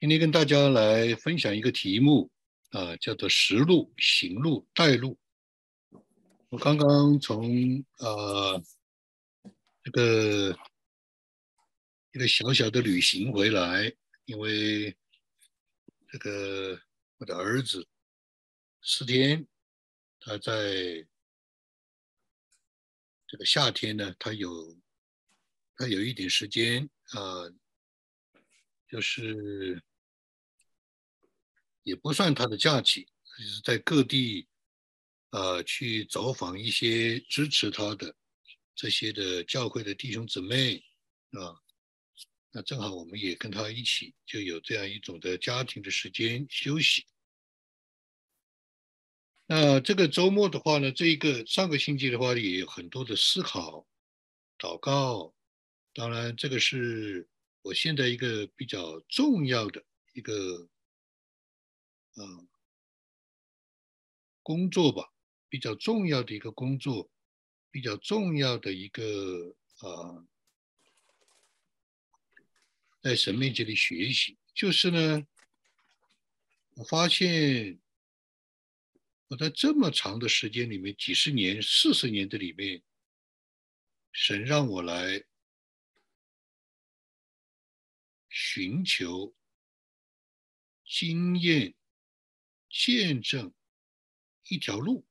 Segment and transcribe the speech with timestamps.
[0.00, 2.30] 今天跟大家来分享一个题目
[2.70, 5.18] 啊，叫做“实录、行路、带路”。
[6.48, 8.64] 我刚刚从呃
[9.82, 10.58] 这个
[12.14, 13.94] 一个小小的旅行回来，
[14.24, 14.96] 因为
[16.08, 16.80] 这个
[17.18, 17.86] 我的儿子
[18.80, 19.46] 四天，
[20.18, 21.06] 他在
[23.26, 24.74] 这个夏天呢，他有
[25.76, 27.52] 他有一点时间啊，
[28.88, 29.82] 就是。
[31.82, 33.04] 也不算他的假期，
[33.38, 34.46] 就是在各地，
[35.30, 38.14] 呃，去走访一些支持他的
[38.74, 40.76] 这些的教会的弟兄姊妹，
[41.30, 41.56] 啊，
[42.52, 47.06] 那正好我们也跟他一起，就有这样一种的家庭的时间休息。
[49.46, 53.88] 那这个周末的话呢，这一个上个星期的话也有很多的思考、
[54.58, 55.34] 祷告，
[55.94, 57.26] 当然这个是
[57.62, 60.68] 我现在一个比较重要的一个。
[62.16, 62.48] 嗯，
[64.42, 65.12] 工作吧，
[65.48, 67.10] 比较重要的一个工作，
[67.70, 70.26] 比较重要的一个啊，
[73.00, 75.26] 在神面前的学习，就是呢，
[76.74, 77.80] 我发现
[79.28, 82.82] 我在这么长的时间里面，几十年、四十年的里面，
[84.12, 85.24] 神让我来
[88.28, 89.34] 寻求
[90.84, 91.74] 经验。
[92.70, 93.52] 见证
[94.48, 95.04] 一条路，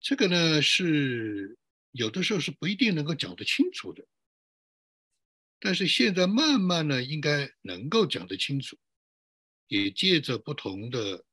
[0.00, 1.58] 这个呢是
[1.90, 4.06] 有的时候是不一定能够讲得清楚的，
[5.58, 8.78] 但是现在慢慢呢应该能够讲得清楚，
[9.66, 11.24] 也借着不同的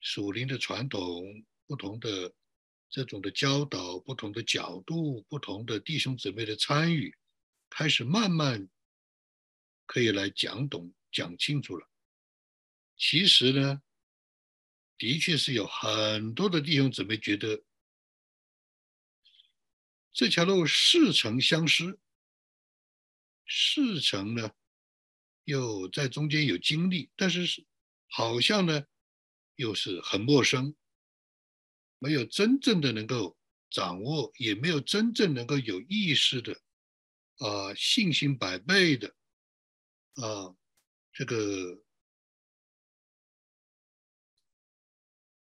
[0.00, 2.32] 属灵的传统、不同的
[2.88, 7.12] 这种的教导、不同的角度、不同的弟兄姊妹的参与，
[7.70, 8.68] 开始慢慢
[9.86, 11.88] 可以来讲懂、讲清楚了。
[13.04, 13.82] 其实呢，
[14.96, 17.64] 的确是有很多的弟兄姊妹觉得
[20.12, 21.98] 这条路似曾相识，
[23.44, 24.52] 似曾呢
[25.42, 27.66] 又在中间有经历，但是
[28.06, 28.84] 好像呢
[29.56, 30.76] 又是很陌生，
[31.98, 33.36] 没有真正的能够
[33.68, 36.52] 掌握，也没有真正能够有意识的
[37.38, 39.08] 啊信心百倍的
[40.14, 40.54] 啊
[41.12, 41.82] 这个。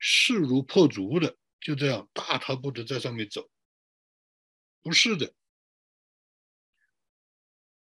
[0.04, 3.48] 势如破竹的，就这样大踏步的在上面走，
[4.82, 5.32] 不是的。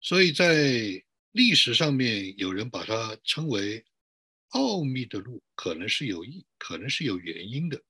[0.01, 3.85] 所以在历史上面，有人把它称为
[4.51, 7.83] 奥秘的路，可能是有意，可能是有原因的。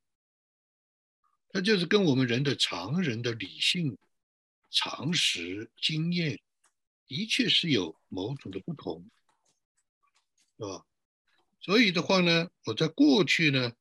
[1.50, 3.98] 它就是跟我们人的常人的理性、
[4.70, 6.40] 常识、经验，
[7.06, 9.04] 的确是有某种的不同，
[10.56, 10.86] 是吧？
[11.60, 13.76] 所以的话呢，我在过去呢。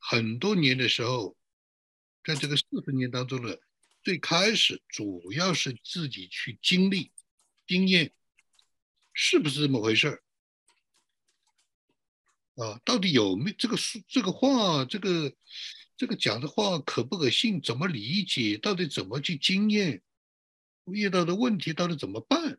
[0.00, 1.36] 很多年的时候，
[2.24, 3.54] 在这个四十年当中呢，
[4.02, 7.12] 最开始主要是自己去经历、
[7.66, 8.12] 经验，
[9.12, 10.22] 是不是这么回事儿？
[12.56, 15.32] 啊，到底有没这个书、这个话、这个
[15.96, 17.60] 这个讲的话可不可信？
[17.62, 18.56] 怎么理解？
[18.56, 20.02] 到底怎么去经验？
[20.86, 22.58] 遇到的问题到底怎么办？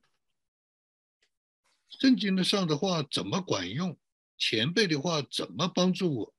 [1.90, 4.00] 圣经的上的话怎么管用？
[4.38, 6.34] 前辈的话怎么帮助我？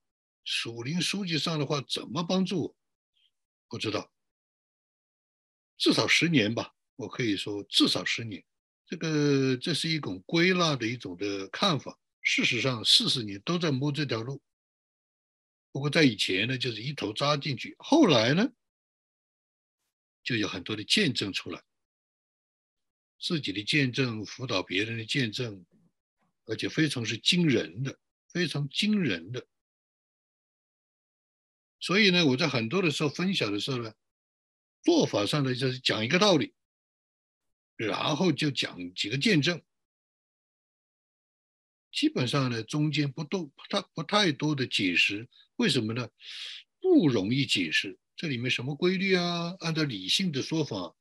[0.45, 2.77] 属灵书籍上的话怎么帮助我？
[3.69, 4.13] 不知道，
[5.79, 6.75] 至少十年吧。
[6.97, 8.45] 我可以说至少十年。
[8.87, 11.99] 这个这是一种归纳的一种的看法。
[12.21, 14.43] 事实上，四十年都在摸这条路。
[15.73, 17.75] 不过在以前呢，就是一头扎进去。
[17.79, 18.53] 后来呢，
[20.23, 21.63] 就有很多的见证出来，
[23.19, 25.65] 自己的见证辅导别人的见证，
[26.45, 27.99] 而且非常是惊人的，
[28.29, 29.45] 非常惊人的。
[31.83, 33.93] 所以呢，我在很多的时候分享的时候呢，
[34.85, 36.55] 做法上呢就是讲一个道理，
[37.75, 39.61] 然后就讲几个见证。
[41.91, 46.09] 基本上呢，中间不多不太不太多的解释，为什么呢？
[46.81, 49.57] 不容易解释这里面什么规律啊？
[49.59, 50.95] 按照理性的说法，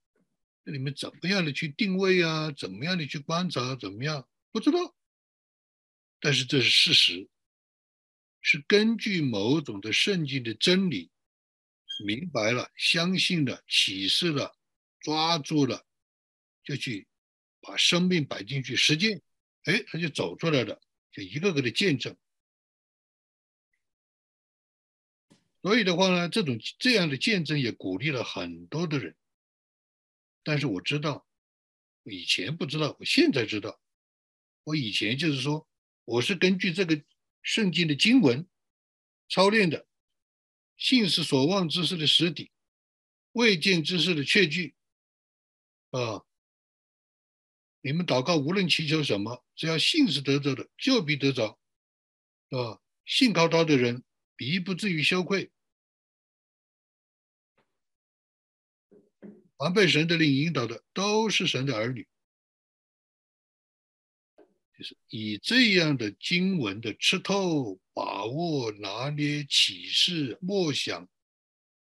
[0.65, 2.51] 这里面怎么样的去定位啊？
[2.51, 3.75] 怎么样的去观察？
[3.75, 4.27] 怎么样？
[4.51, 4.95] 不知道。
[6.19, 7.29] 但是这是事实。
[8.41, 11.11] 是根据某种的圣经的真理，
[12.05, 14.57] 明白了、相信了、启示了、
[14.99, 15.85] 抓住了，
[16.63, 17.07] 就去
[17.61, 19.21] 把生命摆进去实践，
[19.63, 22.17] 哎，他就走出来了，就一个个的见证。
[25.61, 29.15] 所以的话呢，这种这样的见证也鼓励了很多的人。
[30.43, 31.27] 但是我知道，
[32.01, 33.79] 以前不知道，我现在知道。
[34.63, 35.67] 我以前就是说，
[36.03, 36.99] 我是根据这个
[37.41, 38.47] 圣经的经文
[39.29, 39.87] 操练的，
[40.77, 42.51] 信是所望之事的实底，
[43.31, 44.75] 未见之事的确据。
[45.91, 46.23] 啊，
[47.81, 51.59] 你们祷告无论祈求什么，只要信是得着的，就必得着。
[52.49, 54.03] 啊，信靠他的人，
[54.35, 55.51] 必不至于羞愧。
[59.57, 62.07] 凡被神的灵引导的，都是神的儿女。
[65.09, 71.07] 以这样的经文的吃透、把握、拿捏、启示、默想、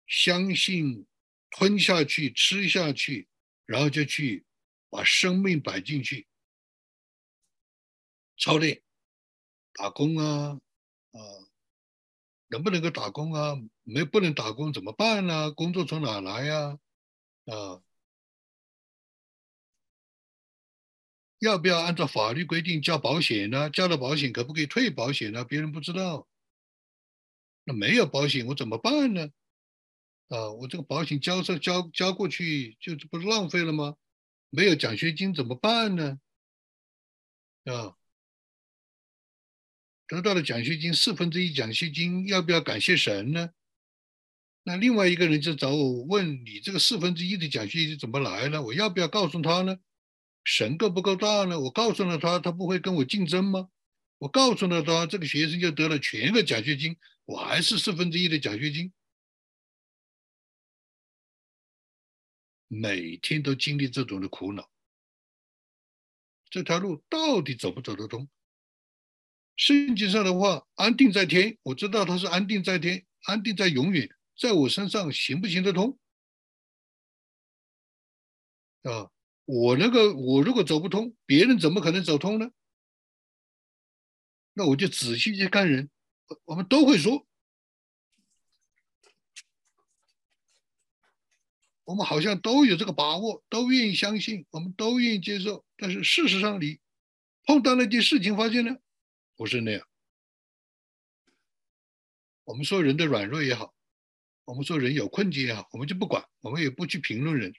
[0.07, 1.05] 相信、
[1.49, 3.27] 吞下去、吃下去，
[3.65, 4.45] 然后就去
[4.89, 6.27] 把生命摆进去
[8.37, 8.81] 操练、
[9.73, 10.59] 打工啊
[11.11, 11.19] 啊，
[12.47, 13.55] 能不能够打工啊？
[13.83, 15.51] 没不能打工怎么办呢？
[15.51, 16.79] 工作从哪来呀？
[17.45, 17.81] 啊，
[21.45, 23.69] 要不要按照法律规定交保险呢？
[23.69, 25.45] 交了保险可不可以退保险呢？
[25.45, 26.27] 别人不知道。
[27.63, 29.29] 那没有保险我怎么办呢？
[30.29, 33.95] 啊，我这个保险交上交交过去，就这不是浪费了吗？
[34.49, 36.19] 没有奖学金怎么办呢？
[37.65, 37.95] 啊，
[40.07, 43.51] 得到了奖学金四分之一奖学金，要不要感谢神呢？
[44.63, 48.61] 那另外一个人就找我问你这个四分之一的奖学金怎么来呢？
[48.63, 49.77] 我要不要告诉他呢？
[50.45, 51.59] 神够不够大呢？
[51.59, 53.69] 我告诉了他，他不会跟我竞争吗？
[54.19, 56.95] 我告诉了他，这个学生就得了全额奖学金，
[57.25, 58.93] 我还是四分之一的奖学金。
[62.67, 64.69] 每天都经历这种的苦恼，
[66.49, 68.29] 这条路到底走不走得通？
[69.55, 74.09] 圣经上的话，安定在天，我知道他是安定在天，安定在永远。
[74.37, 75.97] 在我身上行不行得通？
[78.83, 79.09] 啊，
[79.45, 82.49] 我那个我如果走不通，别人怎么可能走通呢？
[84.53, 85.89] 那我就仔细去看人，
[86.45, 87.27] 我们都会说，
[91.83, 95.65] 我们好像都有这个把握，都愿意相信，我们都愿意接受。
[95.77, 96.79] 但是事实上，你
[97.43, 98.77] 碰到那件事情，发现呢，
[99.35, 99.87] 不是那样。
[102.45, 103.75] 我们说人的软弱也好。
[104.45, 107.53] 我们说人有困境也好，我们就不管，我们也不去评论人。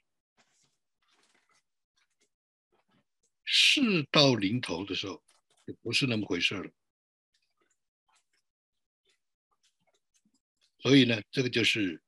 [3.47, 5.23] 事到临头的时候，
[5.67, 6.71] 就不是那么回事了。
[10.81, 12.03] 所以呢，这个就是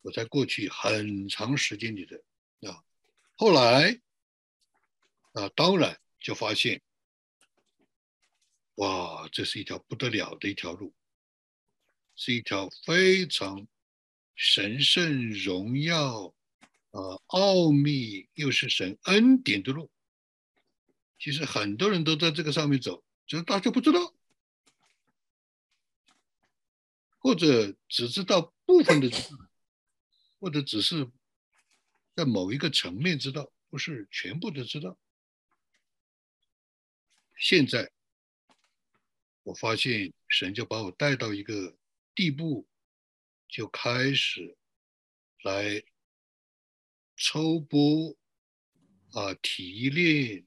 [0.00, 2.22] 我在过去很长时间里的
[2.70, 2.82] 啊，
[3.36, 4.00] 后来
[5.32, 6.80] 啊，当然就发现，
[8.76, 10.94] 哇，这是一条不得了的一条路，
[12.16, 13.68] 是一条非常。
[14.34, 16.34] 神圣荣耀，
[16.90, 19.90] 呃，奥秘又是神恩典的路。
[21.22, 24.12] 其实很多人都在这个上面走，只是大家不知道，
[27.20, 29.38] 或者只知道部分的知道，
[30.40, 31.08] 或者只是
[32.16, 34.98] 在某一个层面知道，不是全部的知道。
[37.38, 37.92] 现在
[39.44, 41.76] 我发现神就把我带到一个
[42.16, 42.66] 地步。
[43.48, 44.56] 就开始
[45.42, 45.84] 来
[47.16, 48.16] 抽波
[49.12, 50.46] 啊，提炼、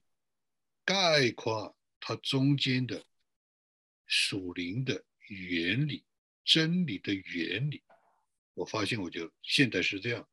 [0.86, 3.04] 概括它中间的
[4.06, 6.06] 属灵的原理、
[6.42, 7.82] 真理的原理。
[8.54, 10.26] 我发现，我就现在是这样。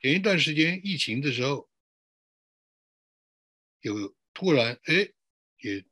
[0.00, 1.68] 前一段时间疫情的时候，
[3.82, 5.12] 有突然哎，
[5.58, 5.84] 也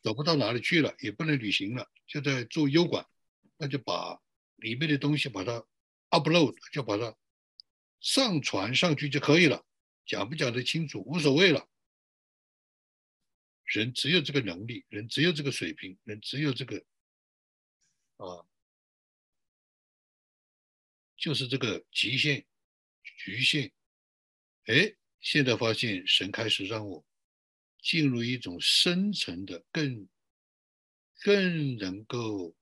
[0.00, 3.04] 走不到哪里去了，也不能旅行了，就在做优管，
[3.56, 4.20] 那就把。
[4.58, 5.66] 里面的东西把它
[6.10, 7.14] upload 就把它
[8.00, 9.62] 上传上去就可以了，
[10.06, 11.68] 讲不讲得清楚无所谓了。
[13.64, 16.84] 人只有这个能力，人只有这个水平，人只有这个
[18.16, 18.46] 啊，
[21.16, 22.46] 就是这个极限
[23.02, 23.72] 局限。
[24.64, 27.04] 哎，现在发现神开始让我
[27.80, 30.08] 进入一种深层的、更
[31.22, 32.54] 更能够。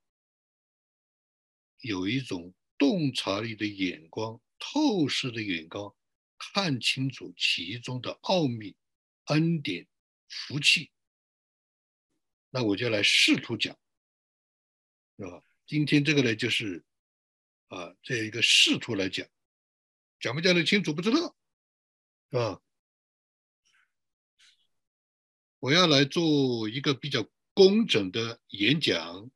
[1.79, 5.93] 有一种洞察力的眼光、透视的眼光，
[6.37, 8.73] 看清楚其中的奥秘、
[9.25, 9.85] 恩典、
[10.47, 10.91] 福气。
[12.49, 13.77] 那我就来试图讲，
[15.17, 15.43] 是吧？
[15.65, 16.83] 今天这个呢，就是
[17.67, 19.27] 啊，这一个试图来讲，
[20.19, 21.35] 讲不讲得清楚不知道，
[22.31, 22.61] 是吧？
[25.59, 29.31] 我要来做一个比较工整的演讲，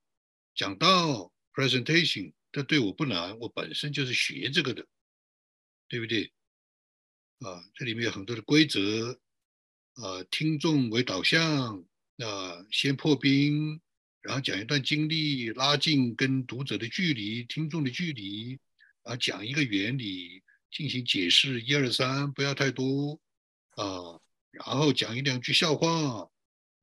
[0.53, 2.33] 讲到 presentation。
[2.51, 4.87] 这对我不难，我本身就是学这个的，
[5.87, 6.33] 对不对？
[7.39, 9.21] 啊，这里面有很多的规则，
[9.97, 11.83] 呃，听众为导向，
[12.17, 13.81] 啊，先破冰，
[14.21, 18.59] 然后讲一段经历，拉近跟读者的距离，听众的距离，
[19.01, 23.19] 啊，讲一个原理，进行解释，一二三，不要太多，
[23.75, 26.29] 啊，然后讲一两句笑话，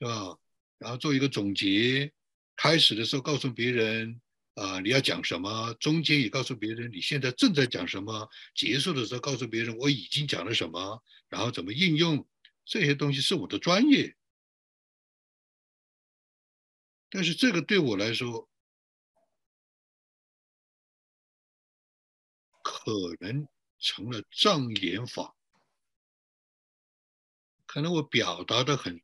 [0.01, 0.37] 是吧？
[0.79, 2.13] 然后做一个总结，
[2.57, 4.21] 开始的时候告诉别人。
[4.55, 5.75] 啊，你要讲什么？
[5.81, 8.29] 中间也告诉别人你现在正在讲什么。
[8.55, 12.25] 结束的时候告诉别人我已经讲了什么，然后怎么应用
[12.65, 14.17] 这些东西是我的专业。
[17.11, 18.49] 但是这个对我来说，
[22.63, 23.47] 可能
[23.79, 25.37] 成了障眼法。
[27.67, 29.01] 可能我表达的很，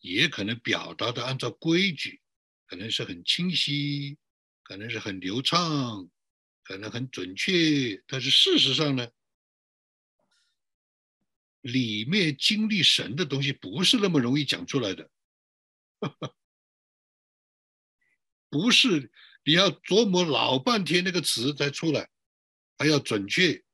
[0.00, 2.20] 也可能表达的按照规矩，
[2.66, 4.18] 可能是很清晰。
[4.62, 6.08] 可能是很流畅，
[6.62, 9.08] 可能很准确，但是事实上呢，
[11.60, 15.10] 里面经历神的东西不是那么容易讲出来的，
[18.48, 19.12] 不是
[19.44, 22.10] 你要琢磨老半天那个词才出来，
[22.78, 23.64] 还要准确，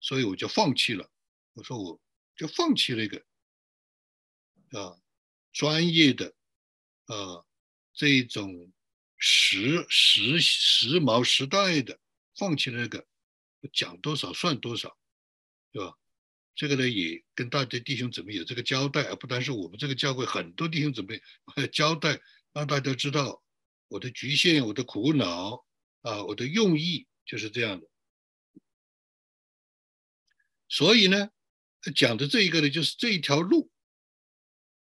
[0.00, 1.10] 所以我就放弃了。
[1.52, 2.00] 我说我
[2.36, 3.18] 就放弃那个
[4.70, 4.98] 啊
[5.52, 6.34] 专业的
[7.06, 7.44] 啊
[7.92, 8.72] 这种。
[9.24, 12.00] 时时时髦时代的，
[12.34, 13.06] 放弃那个，
[13.72, 14.98] 讲多少算多少，
[15.72, 15.94] 对吧？
[16.54, 21.20] 这个呢也跟大家弟兄姊妹有这个交代，而不单是我们这个教会很多弟兄姊妹
[21.72, 22.20] 交代，
[22.52, 23.42] 让大家知道
[23.88, 25.64] 我的局限、我的苦恼
[26.02, 27.88] 啊，我的用意就是这样的。
[30.68, 31.30] 所以呢，
[31.94, 33.70] 讲的这一个呢，就是这一条路，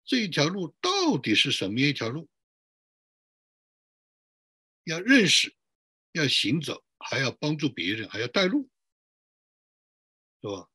[0.04, 2.28] 这一条路到底是什么一条路？
[4.84, 5.56] 要认识，
[6.12, 8.68] 要行走，还要帮助别人，还要带路，
[10.42, 10.68] 是吧？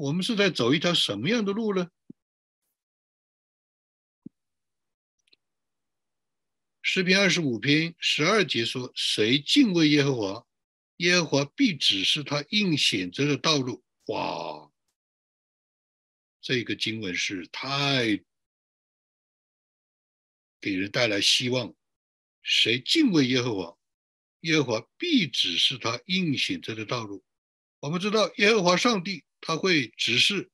[0.00, 1.90] 我们是在走一条什么样的路呢？
[6.80, 10.46] 诗篇二十五篇十二节说：“谁敬畏耶和华，
[10.96, 14.72] 耶和华必指示他应选择的道路。”哇，
[16.40, 18.24] 这个经文是太。
[20.62, 21.74] 给人带来希望。
[22.42, 23.78] 谁敬畏耶和华，
[24.40, 27.22] 耶和华必指示他应选择的道路。
[27.80, 30.50] 我们知道，耶和华上帝他会指示，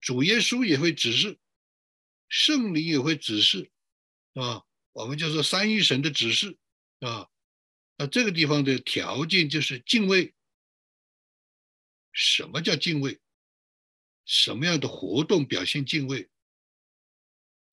[0.00, 1.38] 主耶稣也会指示，
[2.28, 3.70] 圣灵也会指示，
[4.34, 6.58] 啊，我们就说三一神的指示
[7.00, 7.28] 啊。
[7.96, 10.34] 那这个地方的条件就是敬畏。
[12.12, 13.20] 什么叫敬畏？
[14.24, 16.28] 什么样的活动表现敬畏？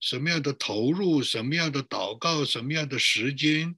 [0.00, 3.76] 什么样的投入，什么样的祷告，什么样的时间，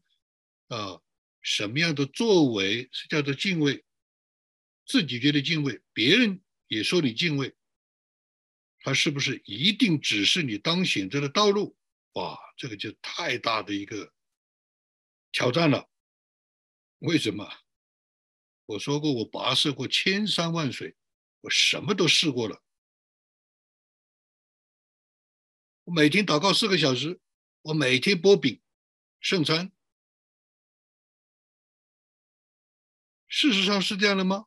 [0.68, 1.00] 啊，
[1.40, 3.84] 什么样的作为是叫做敬畏？
[4.90, 7.54] 自己觉得敬畏，别人也说你敬畏，
[8.80, 11.76] 他是不是一定只是你当选择的道路？
[12.14, 14.12] 哇，这个就太大的一个
[15.30, 15.88] 挑战了。
[16.98, 17.48] 为什么？
[18.66, 20.96] 我说过，我跋涉过千山万水，
[21.42, 22.60] 我什么都试过了。
[25.84, 27.20] 我每天祷告四个小时，
[27.62, 28.60] 我每天剥饼
[29.20, 29.70] 圣餐。
[33.28, 34.46] 事实上是这样的吗？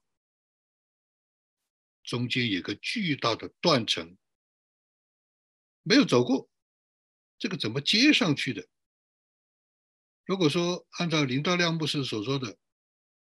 [2.04, 4.18] 中间有个巨大的断层，
[5.82, 6.50] 没有走过，
[7.40, 8.68] 这个怎么接上去的？
[10.26, 12.58] 如果说按照林道亮牧师所说的，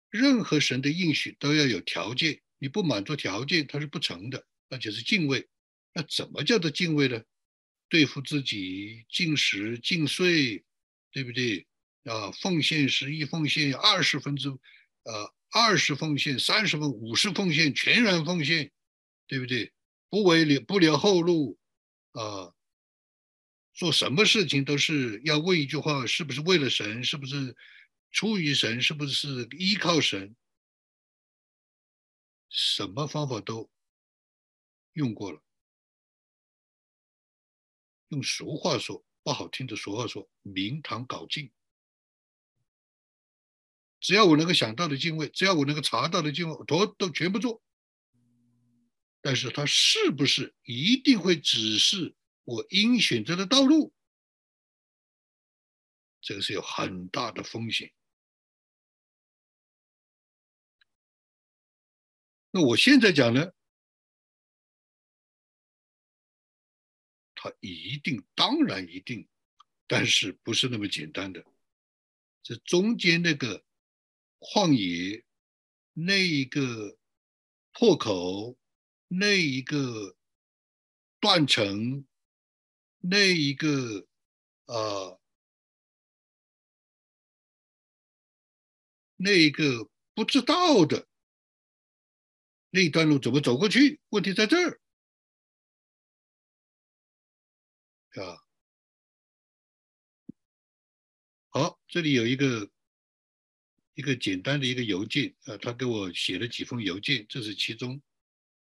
[0.08, 5.48] 任何神的应许都要有条件，你不满足条件，它是不成的，那就是敬畏。
[5.92, 7.22] 那怎么叫做敬畏呢？
[7.88, 10.64] 对付自己，进食、进税，
[11.10, 11.66] 对不对？
[12.04, 18.70] 啊，奉献十一奉献二十分之，呃，二十奉献三十分五十奉献全然奉献，
[19.26, 19.72] 对不对？
[20.08, 21.58] 不为留不留后路，
[22.12, 22.54] 啊，
[23.74, 27.02] 做什么事情都是要问一句话：是不是为了神？
[27.02, 27.56] 是不是
[28.10, 28.80] 出于神？
[28.80, 30.34] 是不是依靠神？
[32.48, 33.70] 什么方法都
[34.92, 35.42] 用过了。
[38.08, 41.50] 用俗话说，不好听的俗话说，明堂搞敬。
[44.00, 47.62] 只要我能够想到的敬畏，只要我能够查到的敬畏，都都全部做。
[49.20, 53.92] 但是他是不是一定会指示我应选择的道路？
[56.22, 57.92] 这个是有很大的风险。
[62.50, 63.52] 那我现在讲呢？
[67.34, 69.28] 他一定，当然一定，
[69.86, 71.42] 但是不是那么简单的。
[72.42, 73.64] 这中间那个
[74.40, 75.24] 旷野
[75.92, 76.98] 那一个
[77.72, 78.56] 破口，
[79.08, 80.16] 那一个
[81.20, 82.04] 断层，
[82.98, 84.06] 那一个
[84.66, 85.20] 呃，
[89.16, 91.06] 那一个不知道的
[92.70, 94.00] 那一段路怎么走过去？
[94.08, 94.80] 问题在这儿
[98.14, 98.40] 啊。
[101.50, 102.70] 好，这里有一个
[104.00, 108.00] 一个简单的一个邮件啊，他给我写了几封邮件，这是其中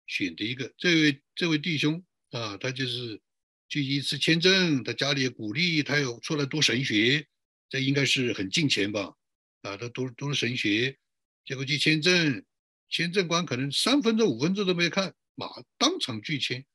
[0.05, 0.73] 选的一个。
[0.77, 3.21] 这位这位弟兄啊，他就是
[3.69, 7.25] 去一次签证，他家里鼓励他有出来读神学，
[7.69, 9.15] 这应该是很近钱吧？
[9.61, 10.97] 啊，他读读了神学，
[11.45, 12.43] 结果去签证，
[12.89, 15.47] 签证官可能三分钟五分钟都没看，马
[15.77, 16.65] 当场拒签。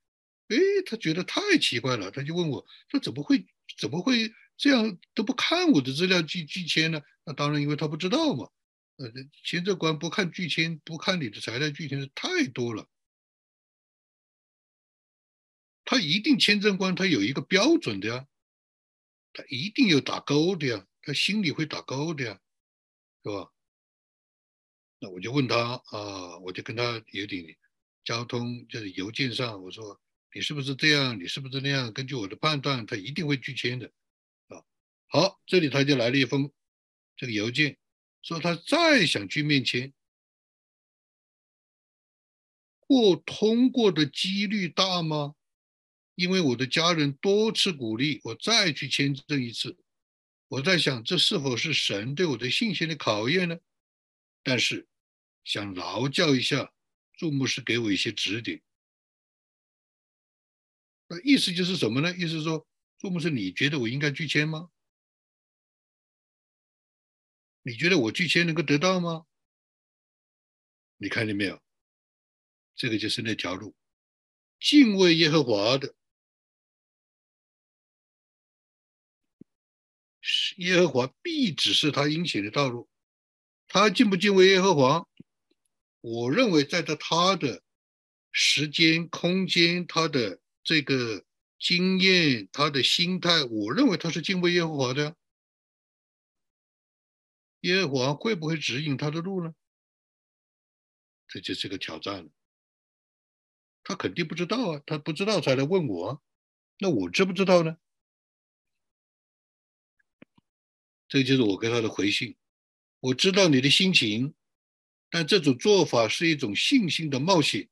[0.48, 3.44] 哎，他觉得太奇怪了，他就问我，说怎么会
[3.76, 4.32] 怎么会？
[4.56, 7.00] 这样都不看我的资料拒拒签呢？
[7.24, 8.48] 那当然，因为他不知道嘛。
[8.96, 9.10] 呃，
[9.44, 12.88] 签证官不看拒签，不看你的材料拒签的太多了。
[15.84, 18.26] 他一定签证官他有一个标准的呀，
[19.32, 22.40] 他一定有打勾的呀，他心里会打勾的呀，
[23.22, 23.52] 是吧？
[24.98, 27.44] 那我就问他啊，我就跟他有点
[28.02, 30.00] 交通，就是邮件上，我说
[30.32, 31.20] 你是不是这样？
[31.20, 31.92] 你是不是那样？
[31.92, 33.92] 根据我的判断，他一定会拒签的。
[35.08, 36.52] 好，这里他就来了一封
[37.16, 37.78] 这个邮件，
[38.22, 39.92] 说他再想去面签，
[42.80, 45.34] 过通过的几率大吗？
[46.16, 49.78] 因为我的家人多次鼓励我再去签证一次，
[50.48, 53.58] 我在想这是否是神对我的信心的考验呢？
[54.42, 54.88] 但是
[55.44, 56.72] 想劳教一下
[57.12, 58.62] 祝牧师给我一些指点。
[61.08, 62.16] 那意思就是什么呢？
[62.16, 62.66] 意思说
[62.98, 64.70] 祝牧师，你觉得我应该拒签吗？
[67.66, 69.26] 你觉得我拒签能够得到吗？
[70.98, 71.60] 你看见没有？
[72.76, 73.74] 这个就是那条路，
[74.60, 75.96] 敬畏耶和华的，
[80.58, 82.88] 耶和华必指示他应行的道路。
[83.66, 85.08] 他敬不敬畏耶和华？
[86.02, 87.64] 我认为，在他他的
[88.30, 91.24] 时间、空间、他的这个
[91.58, 95.16] 经验、他的心态，我认为他是敬畏耶和华的。
[97.66, 99.54] 耶和华会不会指引他的路呢？
[101.26, 102.30] 这就是个挑战了。
[103.82, 106.22] 他肯定不知道啊，他不知道才来问我。
[106.78, 107.76] 那我知不知道呢？
[111.08, 112.36] 这就是我给他的回信。
[113.00, 114.34] 我知道你的心情，
[115.10, 117.68] 但这种做法是一种信心的冒险。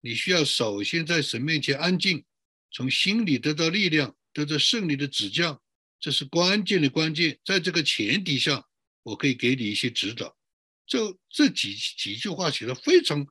[0.00, 2.24] 你需要首先在神面前安静，
[2.70, 5.62] 从心里得到力量，得到胜利的指教。
[6.00, 8.66] 这是关键的关键，在这个前提下，
[9.02, 10.34] 我可以给你一些指导。
[10.86, 13.26] 这这几几句话写的非常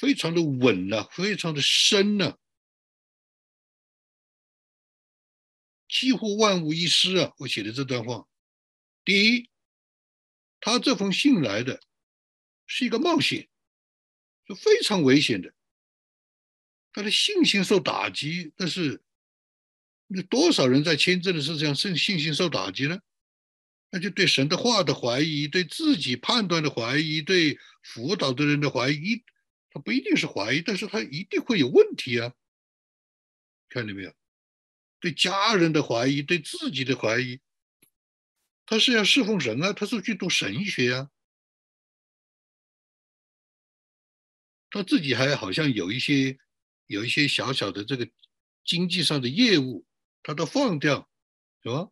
[0.00, 2.36] 非常的稳呐，非常的深呐，
[5.88, 7.32] 几乎万无一失啊！
[7.38, 8.28] 我写的这段话，
[9.04, 9.48] 第一，
[10.58, 11.80] 他这封信来的
[12.66, 13.48] 是一个冒险，
[14.48, 15.54] 是非常危险的，
[16.92, 19.04] 他的信心受打击，但是。
[20.10, 22.98] 那多少人在签证的事情上信信心受打击呢？
[23.90, 29.22] 那就对神的话的怀疑，对自己判断的怀疑，对辅导的人的怀疑，
[29.70, 32.34] 他不一定是怀疑，但是他一定会有问题啊！
[33.68, 34.14] 看见没有？
[35.00, 37.40] 对家人的怀疑，对自己的怀疑，
[38.66, 41.10] 他是要侍奉神啊，他是去读神学啊，
[44.70, 46.38] 他自己还好像有一些
[46.86, 48.06] 有一些小小的这个
[48.64, 49.86] 经济上的业务。
[50.28, 51.10] 他都放掉，
[51.62, 51.90] 是吧？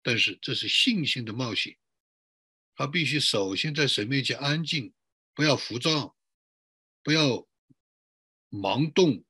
[0.00, 1.76] 但是这是信心的冒险，
[2.76, 4.94] 他必须首先在神面前安静，
[5.34, 6.16] 不要浮躁，
[7.02, 7.48] 不要
[8.48, 9.24] 盲动，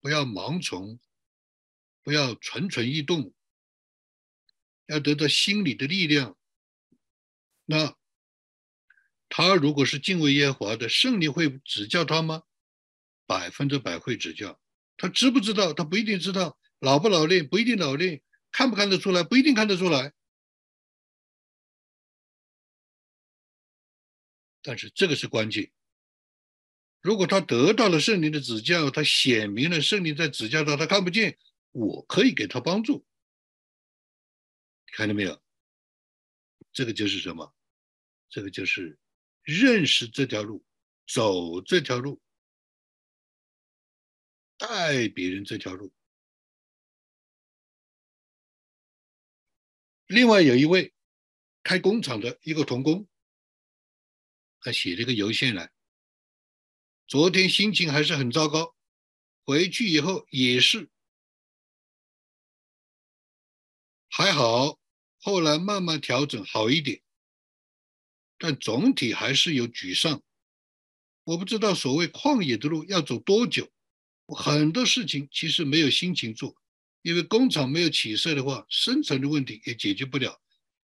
[0.00, 0.98] 不要盲从，
[2.02, 3.32] 不要蠢蠢欲动，
[4.86, 6.36] 要得到心理的力量。
[7.64, 7.96] 那
[9.28, 12.42] 他如果是敬畏耶和华的，圣灵会指教他吗？
[13.24, 14.60] 百分之百会指教。
[14.98, 15.72] 他知不知道？
[15.72, 16.58] 他不一定知道。
[16.80, 18.20] 老不老练不一定老练，
[18.52, 20.12] 看不看得出来不一定看得出来。
[24.60, 25.72] 但是这个是关键。
[27.00, 31.38] 如果他得到了圣灵的指教，他显明了圣灵在指教他，他看不见，
[31.70, 33.06] 我可以给他帮助。
[34.92, 35.40] 看到没有？
[36.72, 37.54] 这个就是什么？
[38.28, 38.98] 这个就是
[39.42, 40.64] 认识这条路，
[41.06, 42.20] 走这条路。
[44.58, 45.92] 带别人这条路，
[50.06, 50.92] 另外有一位
[51.62, 53.08] 开工厂的一个童工，
[54.60, 55.72] 他写了一个邮件来。
[57.06, 58.76] 昨天心情还是很糟糕，
[59.44, 60.90] 回去以后也是
[64.10, 64.78] 还好，
[65.20, 67.00] 后来慢慢调整好一点，
[68.36, 70.22] 但总体还是有沮丧。
[71.24, 73.70] 我不知道所谓旷野的路要走多久，
[74.34, 76.54] 很多事情其实没有心情做，
[77.02, 80.40] 因为工厂没有起色的话，生存的问题也解决不了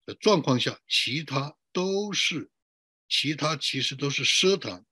[0.04, 2.50] 的状况下，其他都是
[3.08, 4.84] 其他其实都是奢谈。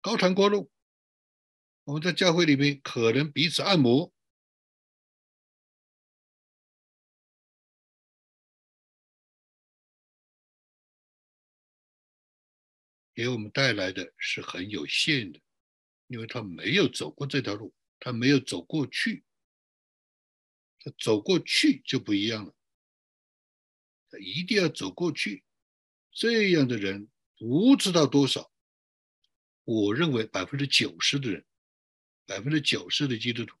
[0.00, 0.68] 高谈阔论，
[1.84, 4.12] 我们在教会里面可能彼此按摩，
[13.14, 15.40] 给我们带来的是很有限的，
[16.10, 19.22] 因为他没有走过这条路，他没有走过去，
[20.80, 22.52] 他走过去就不一样了，
[24.10, 25.44] 他一定要走过去，
[26.10, 28.50] 这样的人不知道多少。
[29.62, 31.46] 我认为百分之九十的人，
[32.26, 33.56] 百分之九十的基督徒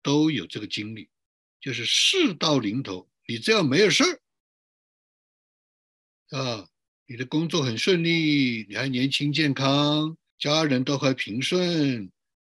[0.00, 1.10] 都有这个经历，
[1.60, 4.22] 就是事到临头，你只要没有事儿
[6.38, 6.70] 啊，
[7.04, 12.10] 你的工作很顺利，你还年轻健康，家人都还平顺，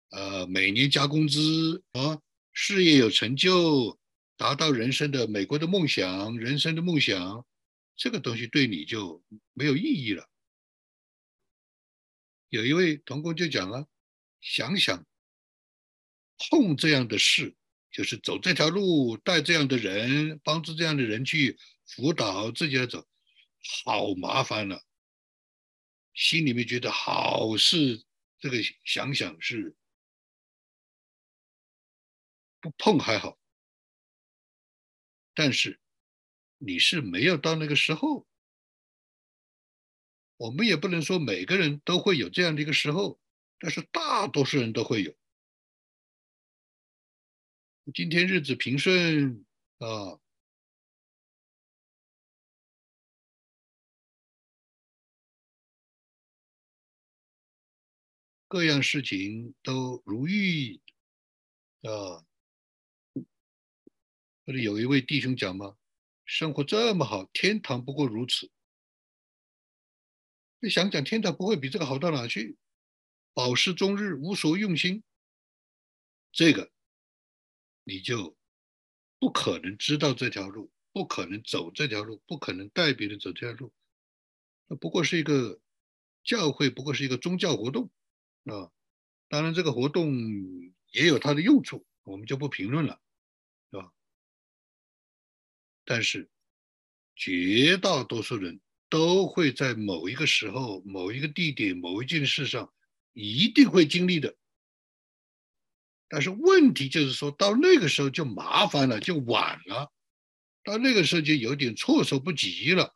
[0.09, 2.19] 呃，每年加工资啊，
[2.51, 3.99] 事业有成就，
[4.37, 7.45] 达到人生的美国的梦想，人生的梦想，
[7.95, 10.27] 这个东西对你就没有意义了。
[12.49, 13.87] 有一位同工就讲了
[14.41, 15.05] ：“想想
[16.37, 17.55] 碰这样的事，
[17.91, 23.05] 就是走这条路，带这样的人，帮助这样的人去辅导自己来走，
[23.85, 24.81] 好麻烦了。
[26.15, 28.04] 心里面觉得好事，
[28.39, 29.75] 这个想想是
[32.60, 33.38] 不碰还好，
[35.36, 35.80] 但是
[36.58, 38.25] 你是没有到那个时候。”
[40.38, 43.17] 我们也不能说每个人都会有这样的一个时候，
[43.58, 45.15] 但是大多数人都会有。
[47.93, 49.45] 今天日子平顺
[49.78, 50.19] 啊，
[58.47, 60.81] 各样事情都如意
[61.81, 62.25] 啊。
[64.45, 65.75] 或者有一位弟兄讲吗，
[66.23, 68.51] 生活这么好，天堂不过如此。
[70.60, 72.55] 你想想，天堂不会比这个好到哪去？
[73.34, 75.03] 饱食终日，无所用心，
[76.31, 76.71] 这个
[77.84, 78.38] 你就
[79.19, 83.73] 不可能知道这条路，不可能走这条路，不可能带别人走这条路。
[84.67, 85.60] 那不过是一个
[86.23, 87.91] 教会，不过是一个宗教活动
[88.45, 88.71] 啊。
[89.29, 90.13] 当然，这个活动
[90.91, 92.99] 也有它的用处，我们就不评论了，
[93.71, 93.91] 是吧？
[95.84, 96.29] 但是
[97.15, 98.60] 绝大多数人。
[98.88, 102.71] 都会在某一个时候、某一个地点、某一件事上，
[103.13, 104.38] 一定会经历的。
[106.08, 109.91] 但是问题就是说到那个时候就麻烦了，就晚了。
[110.63, 112.95] 到那个时候就有点措手不及了，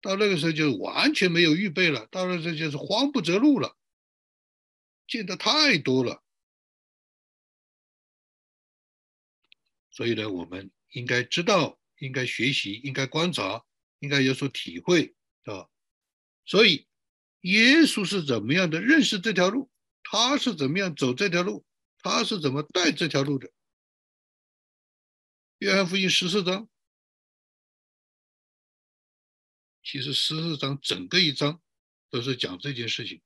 [0.00, 3.76] 到那个时候就完全没有预备了，到那时候就是慌不择路了。
[5.06, 6.22] 见的太多了，
[9.90, 13.64] 所以呢，我们应该知道，应该学习，应该观察，
[13.98, 15.14] 应该有所体会。
[15.44, 15.68] 啊，
[16.46, 16.88] 所以
[17.40, 19.70] 耶稣是怎么样的认识这条路？
[20.02, 21.64] 他是怎么样走这条路？
[21.98, 23.50] 他是怎么带这条路的？
[25.58, 26.68] 约翰福音十四章，
[29.82, 31.62] 其实十四章整个一章
[32.10, 33.22] 都是讲这件事情。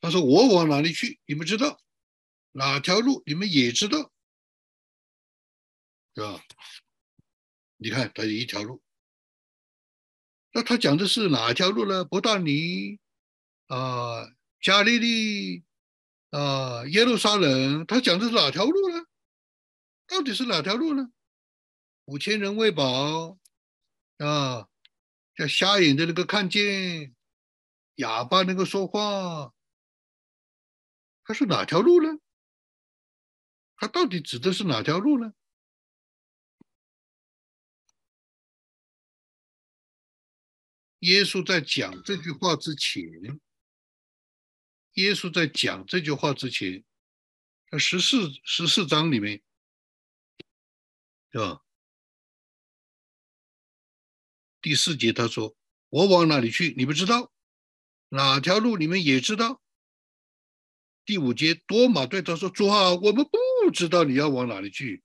[0.00, 1.18] 他说：“我往哪里去？
[1.26, 1.80] 你们知道？
[2.52, 4.12] 哪条路你们也知道，
[6.14, 6.42] 是吧？”
[7.78, 8.82] 你看，它有一条路，
[10.52, 12.04] 那他讲的是哪条路呢？
[12.04, 12.98] 伯大尼
[13.66, 15.62] 啊，加利利
[16.30, 19.04] 啊，耶路撒冷，他讲的是哪条路呢？
[20.06, 21.10] 到底是哪条路呢？
[22.06, 23.36] 五千人喂饱
[24.18, 24.68] 啊，
[25.34, 27.14] 叫瞎眼的那个看见，
[27.96, 29.52] 哑巴能够说话，
[31.26, 32.20] 他是哪条路呢？
[33.74, 35.34] 他到底指的是哪条路呢？
[41.00, 43.02] 耶稣在讲这句话之前，
[44.92, 46.84] 耶稣在讲这句话之前，
[47.70, 49.42] 在十四十四章里面，
[51.30, 51.60] 对吧？
[54.60, 55.56] 第四节他说
[55.90, 56.72] ：“我往哪里去？
[56.76, 57.32] 你们知道？
[58.10, 59.60] 哪条路你们也知道？
[61.06, 65.02] 第五节，多马对他说：“主啊，我们不知道你要往哪里去，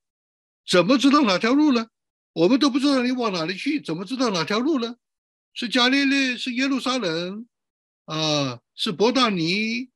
[0.68, 1.88] 怎么知道哪条路呢？
[2.34, 4.96] 我们都不知道你往哪里去，怎么知道哪条路呢？
[5.54, 7.48] 是加利利，是耶路撒冷，
[8.06, 9.90] 啊，是伯大尼，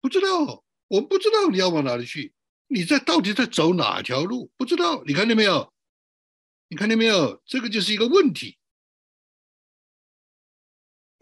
[0.00, 2.32] 不知道，我们不知道你要往哪里去，
[2.66, 4.50] 你在到底在走哪条路？
[4.56, 5.72] 不知道，你看见没有？
[6.68, 7.40] 你看见没有？
[7.46, 8.58] 这个就是一个问题。”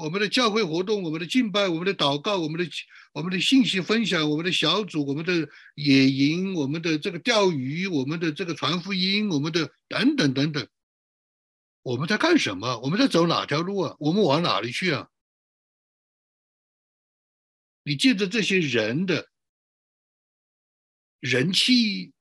[0.01, 2.71] 我们的教会活动，我们的敬拜，我们的祷告，我们的
[3.13, 10.67] 我们的信息分享，我们的小组，我们的野营，我们的这个钓鱼，我们的这个传福音，我们的等等等等，
[11.83, 12.79] 我们在干什么？
[12.79, 13.97] 我们在走哪条路啊？
[13.99, 15.09] 我们往哪里去啊？
[17.83, 19.29] 你借着这些人的
[21.19, 22.13] 人气，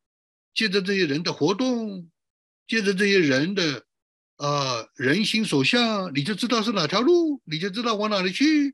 [0.54, 2.12] 借着这些人的活动，
[2.68, 3.86] 借着这些人的。
[4.40, 8.74] 啊，人心所向，你就知道是哪条路，你就知道往哪里去。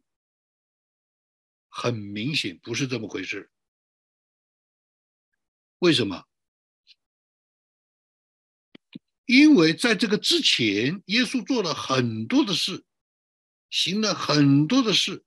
[1.69, 3.49] 很明显不是这么回事。
[5.79, 6.23] 为什么？
[9.25, 12.85] 因为在这个之前，耶稣做了很多的事，
[13.71, 15.25] 行了很多的事，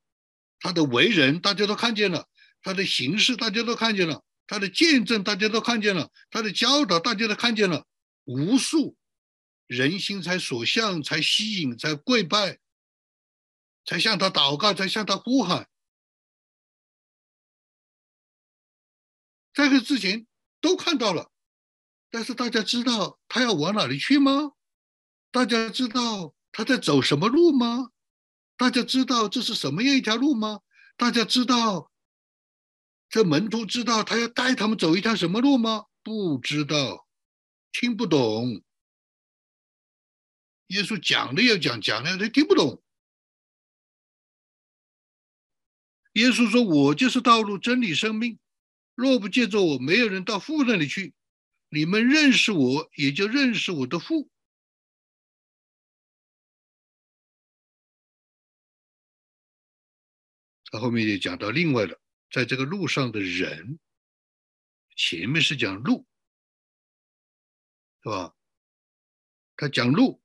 [0.60, 2.28] 他的为人大家都看见了，
[2.62, 7.84] 他的形式大家都看见了，他的见证大家都看见了，他的教导大家都看见了，
[8.22, 8.96] 无数。
[9.68, 12.58] 人心才所向，才吸引，才跪拜，
[13.84, 15.68] 才向他祷告，才向他呼喊。
[19.52, 20.26] 在这之前
[20.60, 21.30] 都看到了，
[22.10, 24.52] 但是大家知道他要往哪里去吗？
[25.30, 27.90] 大家知道他在走什么路吗？
[28.56, 30.62] 大家知道这是什么样一条路吗？
[30.96, 31.92] 大家知道
[33.10, 35.84] 这门徒知道他要带他们走一条什么路吗？
[36.02, 37.06] 不知道，
[37.70, 38.64] 听不懂。
[40.68, 42.82] 耶稣讲的要讲，讲的他听不懂。
[46.12, 48.38] 耶稣说：“我就是道路、真理、生命。
[48.94, 51.14] 若不借着我，没有人到父那里去。
[51.68, 54.30] 你们认识我，也就认识我的父。”
[60.70, 61.98] 他后面也讲到另外的，
[62.30, 63.78] 在这个路上的人，
[64.96, 66.06] 前面是讲路，
[68.02, 68.34] 是吧？
[69.56, 70.20] 他讲路。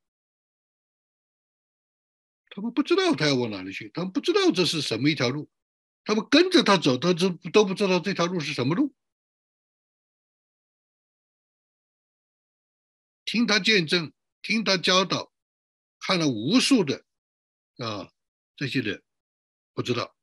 [2.55, 5.49] 他们不知道他要往哪里去，他们不知道这是什么一条路，
[6.03, 8.93] 他们跟着他走，他都都不知道这条路是什么路。
[13.25, 14.13] 听他见证，
[14.43, 15.33] 听他教导，
[15.99, 17.03] 看了无数的
[17.77, 18.11] 啊
[18.55, 19.01] 这些人，
[19.73, 20.15] 不知道，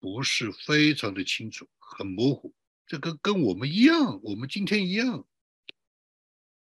[0.00, 2.52] 不是非常的清楚，很模糊。
[2.88, 5.28] 这个跟我们一样，我们今天一样。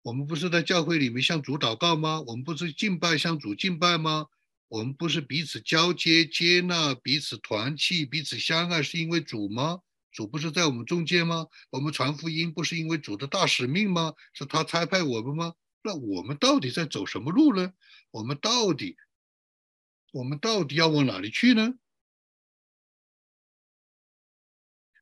[0.02, 2.20] 我们不是在教会里面向主祷告吗？
[2.22, 4.26] 我们不是敬拜向主敬拜吗？
[4.68, 9.80] 我们不是彼此交接接纳、彼此团契、彼此相爱，是因为主吗？
[10.10, 11.46] 主不是在我们中间吗？
[11.70, 14.14] 我们传福音不是因为主的大使命吗？
[14.32, 15.54] 是他差派我们吗？
[15.82, 17.72] 那我们到底在走什么路呢？
[18.10, 18.96] 我们到底，
[20.12, 21.74] 我们到底要往哪里去呢？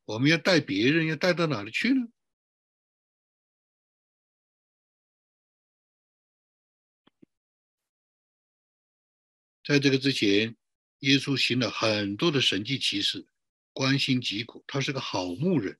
[0.04, 2.08] 我们要带别人，要带到哪里去呢？
[9.68, 10.56] 在这个之前，
[11.00, 13.28] 耶稣行了很多的神迹奇事，
[13.74, 14.64] 关心疾苦。
[14.66, 15.78] 他是个好牧人，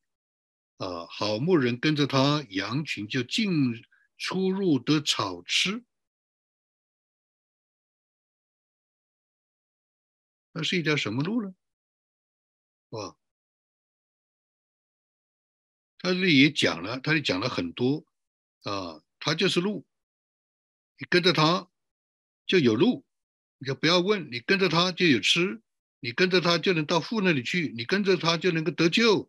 [0.77, 3.51] 啊，好牧人跟着他，羊群就进
[4.18, 5.83] 出入得草吃。
[10.53, 11.55] 那是一条什么路呢？
[12.90, 13.16] 哇，
[15.96, 18.05] 他这里也讲了，他也讲了很多，
[18.64, 19.87] 啊，他就是路，
[20.98, 21.70] 你跟着他
[22.46, 23.08] 就有路。
[23.59, 25.61] 你就不要问，你跟着他就有吃，
[26.01, 29.29] 你跟着他就能到父那里去，你跟着他就能够得救，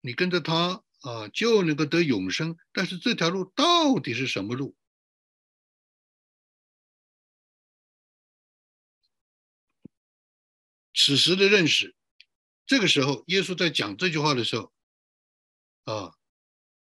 [0.00, 2.56] 你跟着他啊就能够得永生。
[2.72, 4.74] 但是这条路到底是什么路？
[10.92, 11.94] 此时的认识，
[12.66, 14.72] 这个时候耶稣在讲这句话的时候，
[15.84, 16.14] 啊，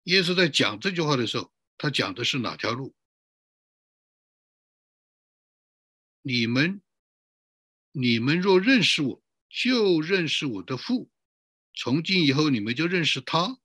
[0.05, 2.95] 耶稣在讲这句话的时候，他讲的是哪条路？
[6.29, 6.83] 你们，
[7.91, 11.09] 你们若认识我，就认识我的父。
[11.75, 13.59] 从今以后，你们就认识他，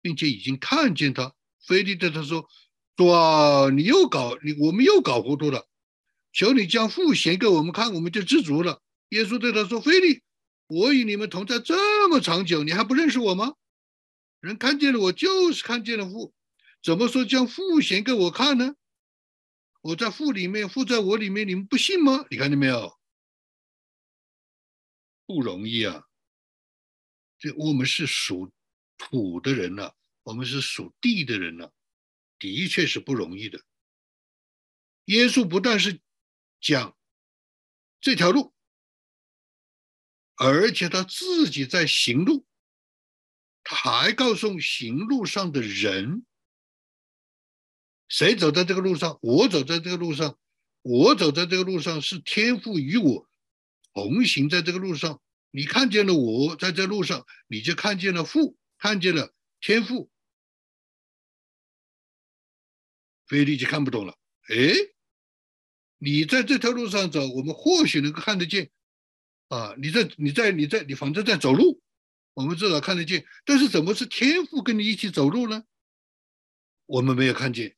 [0.00, 1.34] 并且已经看见他。
[1.66, 2.48] 菲利对他说
[2.94, 5.68] ：“主啊，你又搞你，我们又搞糊涂了。
[6.32, 10.22] 求你将父显给我们看，我们就知足了。”耶稣对他说：“菲利，
[10.68, 13.54] 我与你们同在这么长久，你还不认识我吗？
[14.38, 16.32] 人看见了我，就是看见了父。
[16.80, 18.76] 怎么说将父显给我看呢？”
[19.82, 22.24] 我在父里面，父在我里面，你们不信吗？
[22.30, 22.98] 你看见没有？
[25.26, 26.08] 不容易啊！
[27.38, 28.52] 这我们是属
[28.96, 29.92] 土的人呢，
[30.22, 31.72] 我们是属地的人呢，
[32.38, 33.60] 的确是不容易的。
[35.06, 36.00] 耶稣不但是
[36.60, 36.96] 讲
[38.00, 38.54] 这条路，
[40.36, 42.46] 而且他自己在行路，
[43.64, 46.24] 他还告诉行路上的人：
[48.12, 50.38] 谁走在这个路上，我走在这个路上，
[50.82, 53.26] 我走在这个路上是天赋与我
[53.94, 55.22] 同行在这个路上。
[55.50, 60.10] 你看见了我在这路上，你就看见了父，看见了天赋。
[63.26, 64.14] 菲利就看不懂了，
[64.48, 64.74] 哎。
[65.96, 68.70] 你在这条路上走，我们或许能够看得见，
[69.48, 71.80] 啊，你在你在你在你反正在走路，
[72.34, 73.24] 我们至少看得见。
[73.46, 75.64] 但是怎么是天赋跟你一起走路呢？
[76.84, 77.74] 我们没有看见。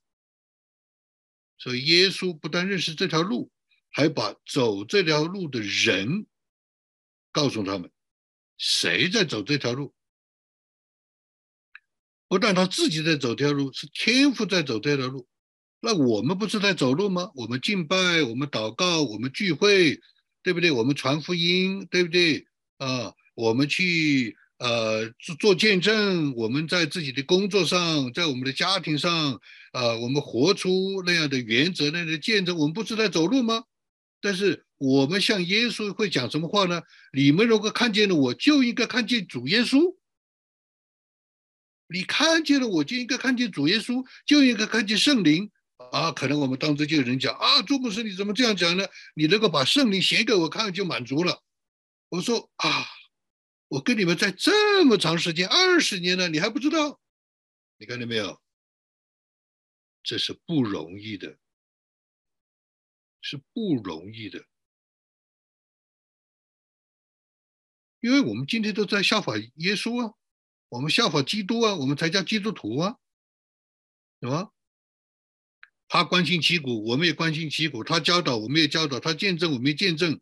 [1.58, 3.50] 所以耶稣不但认识这条路，
[3.90, 6.26] 还把走这条路的人
[7.32, 7.90] 告诉他们，
[8.58, 9.94] 谁在走这条路？
[12.26, 15.28] 不但他自己在走这条路，是天赋在走这条路。
[15.80, 17.30] 那我们不是在走路吗？
[17.34, 20.00] 我们敬拜，我们祷告，我们聚会，
[20.42, 20.70] 对不对？
[20.70, 22.46] 我们传福音，对不对？
[22.78, 29.38] 啊，我们去呃做做见证，我们在自己的工作上，在我们的家庭上，
[29.74, 32.56] 呃，我们活出那样的原则，那样的见证。
[32.56, 33.64] 我们不是在走路吗？
[34.22, 36.80] 但是我们像耶稣会讲什么话呢？
[37.12, 39.94] 你们如果看见了我，就应该看见主耶稣。
[41.88, 45.50] 你看见了我，就应该看见主耶稣，就应该看见圣灵。
[45.92, 48.86] 啊，可能我们当中就有人讲啊，朱牧师你怎么这样讲呢？
[49.14, 51.42] 你能够把圣灵写给我看就满足了。
[52.08, 52.86] 我说啊，
[53.68, 57.00] 我跟你们在这么长时间二十年了，你还不知道？
[57.78, 58.40] 你看见没有？
[60.02, 61.38] 这是不容易的，
[63.22, 64.44] 是不容易的，
[68.00, 70.14] 因为我们今天都在效法耶稣啊，
[70.68, 72.98] 我们效法基督啊，我们才叫基督徒啊，
[74.20, 74.52] 什么？
[75.88, 80.18] 他关心旗鼓，我们也关心旗鼓；他教导，我们也教导；他见证，我们也见证；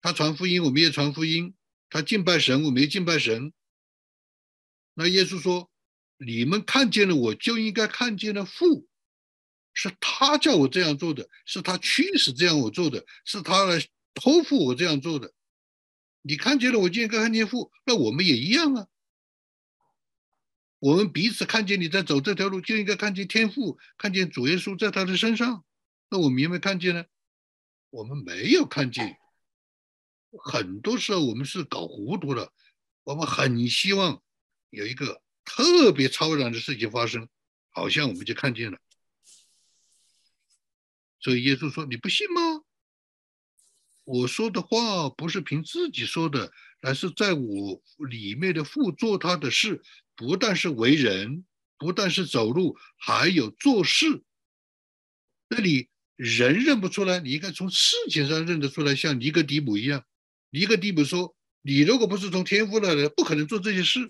[0.00, 1.52] 他传福音，我们也传福音；
[1.90, 3.52] 他敬拜神，我没敬拜神。
[4.94, 5.70] 那耶稣说
[6.18, 8.86] ：“你们看见了我，就应该看见了父，
[9.72, 13.82] 是他叫我这样做的，是他驱使这样我做的，是他来
[14.14, 15.32] 托付我这样做的。
[16.22, 17.70] 你看见了我，就应该看见父。
[17.84, 18.86] 那我们也一样啊。”
[20.80, 25.64] 我们彼此看见你在走这条路，就应该看见天父，看见主耶稣在他的身上。
[26.08, 27.04] 那我们有没有看见呢？
[27.90, 29.18] 我们没有看见。
[30.36, 32.52] 很多时候我们是搞糊涂了。
[33.04, 34.22] 我们很希望
[34.70, 37.28] 有一个特别超然的事情发生，
[37.70, 38.78] 好像我们就看见了。
[41.20, 42.62] 所以耶稣说：“你不信吗？
[44.04, 49.82] 我说的话不是凭自己说的，而是在我里面的父做他的事。”
[50.14, 54.24] 不但是为人，不但是走路，还有做事。
[55.48, 60.04] 那你人认不出来，你应该从事情上认得出来，像尼格迪姆一样。
[60.50, 64.08] 尼格迪姆说：“你如果不是从天赋来的，不可能做这些事，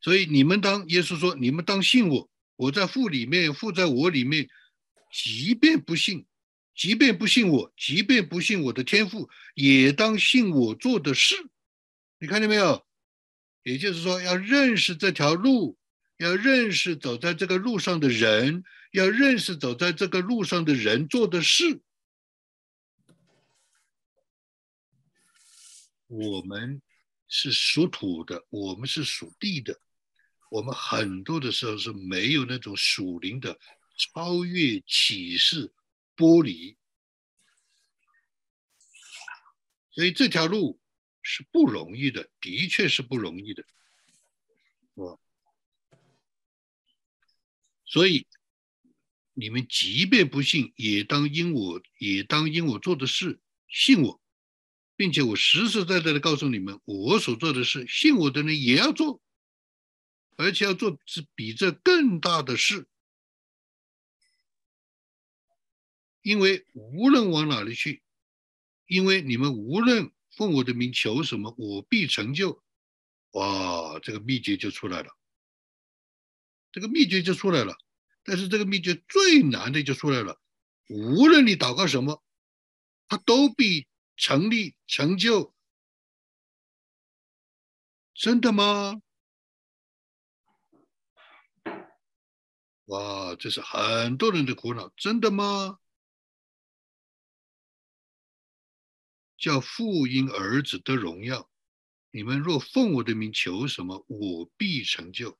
[0.00, 4.48] 所以你们当耶稣说：“你们当信我，我在父里面，父在我里面。
[5.12, 6.24] 即便不信，
[6.74, 11.34] 即便不信我，即便不信我的天赋，也当信我做的事。”
[12.18, 12.86] 你看见没有？
[13.62, 15.76] 也就是说，要认识这条路，
[16.16, 21.80] 要认识走在这个路上的人，要认识走在这个路上的人做的事。
[26.10, 26.82] 我们
[27.26, 29.80] 是属土的，我们是属地的，
[30.50, 33.58] 我们很多的时候是没有那种属灵的
[33.96, 35.72] 超越启示
[36.16, 36.76] 剥离，
[39.92, 40.78] 所以这条路。
[41.22, 43.62] 是不容易的，的确是不容易的，
[44.94, 45.20] 啊！
[47.84, 48.26] 所以
[49.34, 54.19] 你们即便不信，也当因我也当因我做的事信我，
[55.00, 59.22] 并且我实实在在的告诉你们，我所做的事，信我的人也要做，
[60.36, 62.86] 而且要做是比这更大的事，
[66.20, 68.02] 因为无论往哪里去，
[68.84, 70.12] 因为你们无论。
[70.36, 72.62] 奉我的名求什么，我必成就。
[73.32, 75.10] 哇，这个秘诀就出来了，
[76.70, 77.76] 这个秘诀就出来了。
[78.22, 80.40] 但是这个秘诀最难的就出来了，
[80.88, 82.22] 无论你祷告什么，
[83.08, 83.88] 它都必
[84.20, 85.54] 成立成就。
[88.12, 89.00] 真的吗？
[92.84, 95.80] 哇，这是很多人的苦恼，真的吗？
[99.38, 101.50] 叫父因儿子得荣耀，
[102.10, 105.38] 你们若奉我的名求什么，我必成就。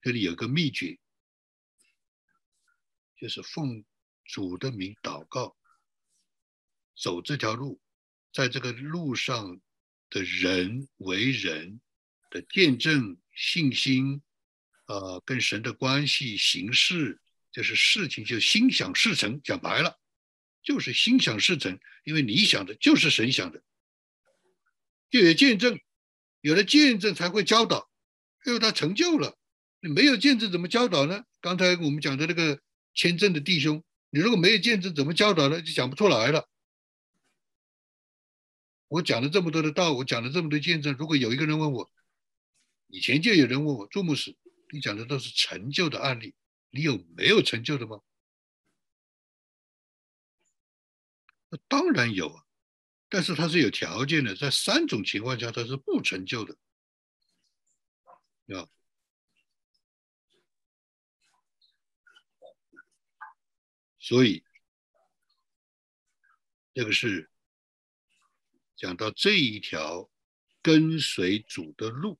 [0.00, 0.98] 这里有个秘诀，
[3.16, 3.84] 就是奉
[4.24, 5.56] 主的名祷告，
[6.96, 7.80] 走这条路，
[8.32, 9.60] 在这个路上
[10.10, 11.80] 的人为人。
[12.30, 14.22] 的见证、信心，
[14.86, 17.20] 呃，跟神的关系、形式，
[17.50, 19.38] 就是事情就心想事成。
[19.44, 20.00] 讲白了，
[20.62, 23.62] 就是心想事成，因为你想的就是神想的，
[25.10, 25.78] 就有见证，
[26.40, 27.90] 有了见证才会教导，
[28.46, 29.38] 因为他成就了。
[29.80, 31.24] 你没有见证怎么教导呢？
[31.42, 32.62] 刚才我们讲的那个
[32.94, 33.84] 签证的弟兄，
[34.14, 35.62] 你如果没有见证怎么教导呢？
[35.62, 36.46] 就讲不出来了。
[38.88, 41.90] 我讲了这么多的道，我讲了这么多见证，如果有一个人问我，
[42.88, 44.36] 以前就有人问我，朱牧师，
[44.70, 46.34] 你讲的都是成就的案例，
[46.68, 48.02] 你有没有成就的吗？
[51.48, 52.44] 那当然有啊，
[53.08, 56.54] 但是它是有条件的，在三种情况下它是不成就的，
[58.48, 58.68] 啊，
[64.02, 64.44] 所以
[66.74, 67.30] 这个是
[68.74, 70.10] 讲到这一条
[70.60, 72.18] 跟随主的路。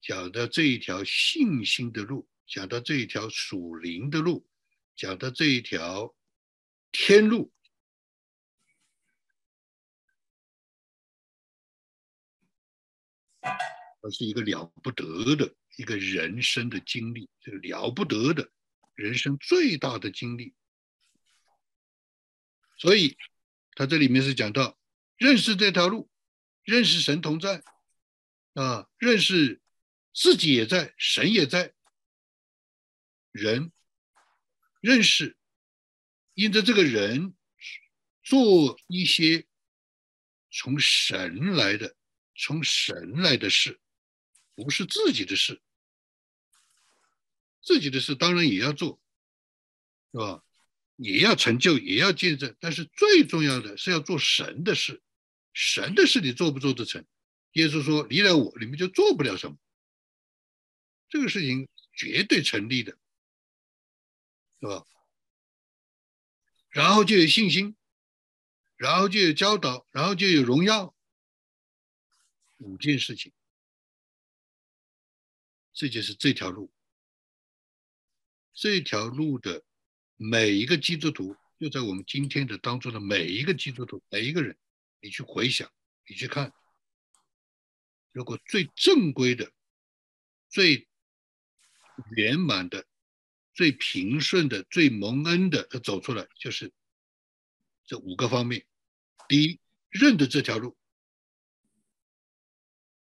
[0.00, 4.48] 讲到这一条信心的路，讲到这一条属灵的路，
[4.96, 6.16] 讲到这一条
[6.90, 7.52] 天路，
[13.42, 18.50] 而是一个了不得的一个人生的经历，这个了不得的
[19.00, 20.54] 人生最大的经历。
[22.78, 23.16] 所以，
[23.74, 24.78] 他这里面是讲到
[25.16, 26.10] 认识这条路，
[26.62, 27.62] 认识神同在
[28.54, 29.60] 啊，认识。
[30.12, 31.72] 自己也在，神也在，
[33.30, 33.70] 人
[34.80, 35.36] 认识，
[36.34, 37.36] 因着这个人
[38.24, 39.46] 做一些
[40.50, 41.94] 从神来的、
[42.34, 43.80] 从神来的事，
[44.56, 45.62] 不是自己的事。
[47.62, 49.00] 自己的事当然也要做，
[50.12, 50.44] 是吧？
[50.96, 55.02] 也要成就，也要见证，但是最重要的是要做神的事。
[55.52, 57.06] 神的事你做不做得成？
[57.52, 59.56] 耶稣说：“离了我，你们就做不了什么。”
[61.08, 62.92] 这个事情绝对成立的，
[64.60, 64.86] 是吧？
[66.68, 67.74] 然后就有信心，
[68.76, 70.94] 然后就有教导，然后就有荣耀，
[72.58, 73.32] 五件事情，
[75.72, 76.70] 这就是这条路。
[78.52, 79.62] 这条路的
[80.16, 84.56] 每一个基督徒，就在我们今天的当中的每一个基督徒，每一个人，
[85.00, 85.70] 你去回想，
[86.06, 86.52] 你去看，
[88.12, 89.52] 如果最正规的、
[90.48, 90.88] 最
[92.16, 92.86] 圆满的、
[93.54, 96.72] 最平顺的、最蒙恩的，他走出来就是
[97.84, 98.66] 这五个方面。
[99.28, 100.76] 第一，认得这条路，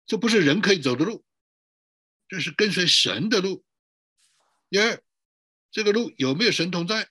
[0.05, 1.23] 这不是人可以走的路，
[2.27, 3.63] 这是跟随神的路。
[4.69, 5.03] 第二，
[5.71, 7.09] 这个路有没有神同在？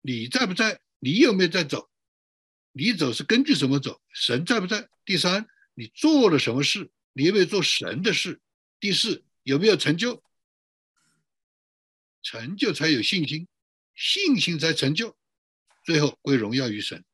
[0.00, 0.80] 你在不在？
[0.98, 1.90] 你有没有在走？
[2.72, 4.02] 你走是根据什么走？
[4.12, 4.88] 神在不在？
[5.04, 6.90] 第三，你做了什么事？
[7.12, 8.40] 你有没有做神的事？
[8.78, 10.22] 第四，有没有成就？
[12.22, 13.46] 成就才有信心，
[13.94, 15.16] 信心才成就，
[15.84, 17.04] 最后归荣耀于神。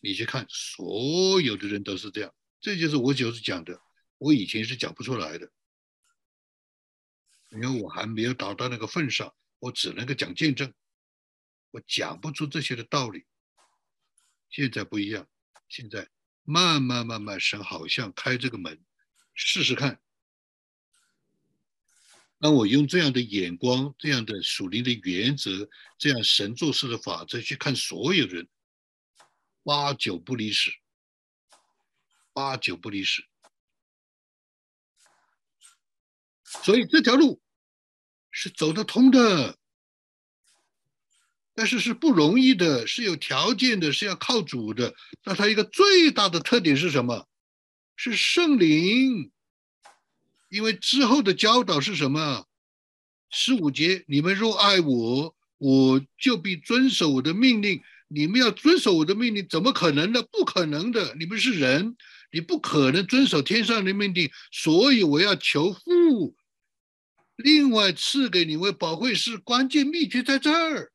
[0.00, 3.80] 你去看，所有的人都是这样，这就是我就是讲的，
[4.18, 5.50] 我以前是讲不出来的，
[7.50, 10.72] 因为我还没有达到那个份上，我只能够讲见证，
[11.70, 13.24] 我讲不出这些的道理。
[14.50, 15.26] 现在不一样，
[15.68, 16.08] 现在
[16.42, 18.82] 慢慢慢慢，神好像开这个门，
[19.34, 20.00] 试试看。
[22.40, 25.68] 当我用这样的眼光、这样的属灵的原则、
[25.98, 28.48] 这样神做事的法则去看所有人，
[29.64, 30.70] 八九不离十，
[32.32, 33.26] 八九不离十。
[36.64, 37.40] 所以这条路
[38.30, 39.56] 是走得通的，
[41.54, 44.94] 但是是不容易的，是有条件的，是要靠主的。
[45.24, 47.26] 那它一个最大的特点是什么？
[47.96, 49.30] 是圣灵。
[50.48, 52.46] 因为之后的教导是什么？
[53.28, 57.82] 十五节，你们若爱我，我就必遵守我的命令。
[58.10, 60.22] 你们要遵守我的命令，怎么可能呢？
[60.32, 61.14] 不可能的。
[61.16, 61.94] 你们是人，
[62.32, 64.30] 你不可能遵守天上的命令。
[64.50, 66.34] 所以我要求父，
[67.38, 70.92] 另外赐给你们宝贵是关键秘诀在这儿。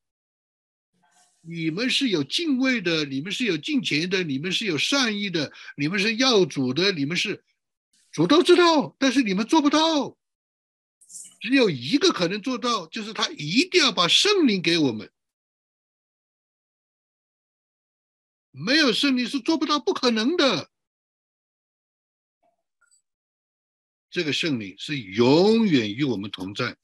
[1.39, 7.45] 你们是有敬畏的，你们是有敬虔的，你们是有善意的，你们是要主的，你们是。
[8.11, 10.17] 主都知道，但是你们做不到。
[11.39, 15.09] 只有一个可能做到，就是他一定要把圣灵给我们。
[18.51, 20.69] 没有圣灵是做不到，不可能的。
[24.13, 26.77] 这个圣灵是永远与我们同在，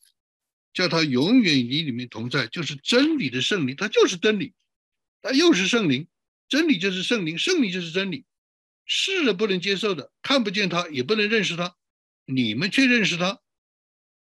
[0.73, 4.55] 叫他永远与你们同在，就是真理的圣灵，他就是真理，
[5.21, 6.07] 他又是圣灵，
[6.47, 8.25] 真理就是圣灵，圣灵就是真理。
[8.85, 11.75] 世人不能接受的，看不见他，也不能认识他，
[12.25, 13.39] 你们却认识他，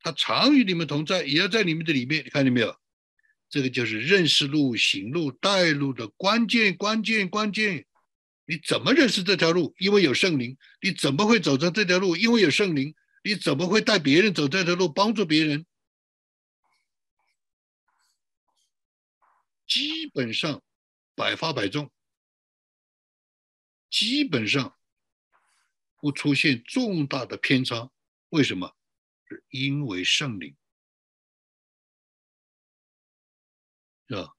[0.03, 2.22] 他常与你们同在，也要在你们的里面。
[2.22, 2.76] 你看见没有？
[3.49, 7.86] 这个就是认识路、行路、带路的关键，关键，关键。
[8.53, 9.74] 你怎么认识这条路？
[9.78, 10.59] 因为有圣灵。
[10.82, 12.14] 你怎么会走上这条路？
[12.14, 12.94] 因为有圣灵。
[13.24, 15.64] 你怎么会带别人走这条路，帮助别人？
[19.66, 20.62] 基本上
[21.14, 21.90] 百发百中，
[23.88, 24.76] 基本上
[25.96, 27.90] 不出现重大的偏差。
[28.28, 28.76] 为什么？
[29.28, 30.55] 是因为圣灵，
[34.09, 34.34] 是吧？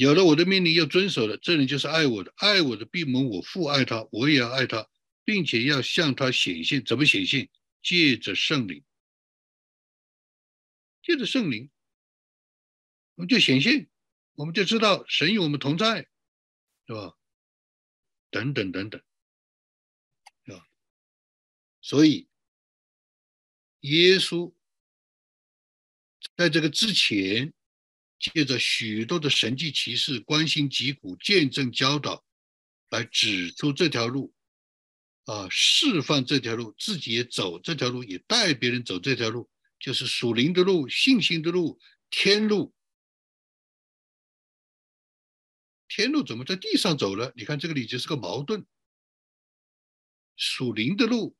[0.00, 2.32] 有了我的命令要遵守的，这人就是爱我的。
[2.38, 4.88] 爱我的必蒙我父爱他，我也要爱他，
[5.26, 6.82] 并且要向他显现。
[6.82, 7.50] 怎么显现？
[7.82, 8.82] 借着圣灵，
[11.02, 11.68] 借着圣灵，
[13.16, 13.90] 我们就显现，
[14.36, 16.08] 我们就知道神与我们同在，
[16.86, 17.18] 是吧？
[18.30, 19.02] 等等等等，
[20.46, 20.66] 是吧？
[21.82, 22.26] 所以，
[23.80, 24.54] 耶稣
[26.36, 27.52] 在这个之前。
[28.20, 32.22] 借着许多的神迹奇事、关心疾苦、见证教导，
[32.90, 34.34] 来指出这条路，
[35.24, 42.74] 啊，示范这条路，自己也走这条路，也带别人走这条路，就是属灵的路、信心的路、天路。
[45.88, 47.32] 天路怎么在地上走了？
[47.34, 48.64] 你看这个里就是个矛盾。
[50.36, 51.36] 属灵的路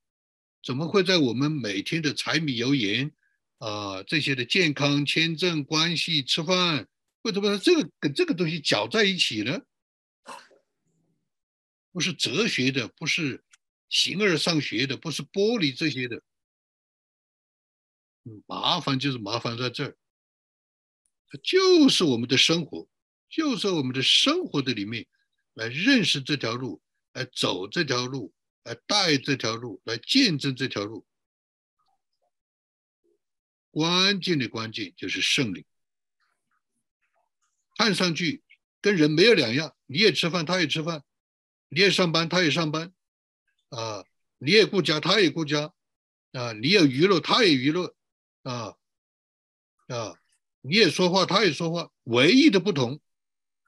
[0.62, 3.14] 怎么会在我们每天的柴米油盐？
[3.60, 6.88] 啊，这些的健康、签证、关系、吃饭，
[7.22, 9.60] 为什么这个跟这个东西搅在一起呢？
[11.92, 13.44] 不是哲学的，不是
[13.90, 16.22] 形而上学的，不是玻璃这些的，
[18.46, 19.96] 麻烦就是麻烦在这儿，
[21.42, 22.88] 就是我们的生活，
[23.28, 25.06] 就是我们的生活的里面
[25.52, 26.80] 来认识这条路，
[27.12, 28.32] 来走这条路，
[28.62, 31.04] 来带这条路，来见证这条路。
[33.70, 35.64] 关键的关键就是圣灵，
[37.76, 38.42] 看上去
[38.80, 41.00] 跟人没有两样，你也吃饭，他也吃饭；
[41.68, 42.92] 你也上班，他也上班，
[43.68, 44.04] 啊，
[44.38, 45.72] 你也顾家，他也顾家，
[46.32, 47.94] 啊，你有娱乐，他也娱乐，
[48.42, 48.74] 啊，
[49.86, 50.18] 啊，
[50.62, 53.00] 你也说话，他也说话，唯一的不同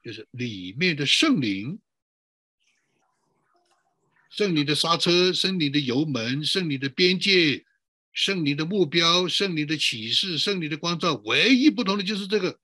[0.03, 1.81] 就是里面的圣灵，
[4.31, 7.65] 圣灵的刹车，圣灵的油门，圣灵的边界。
[8.13, 12.61] 圣灵的目标、圣灵的启示、圣灵的光照，唯一不同的就是这个。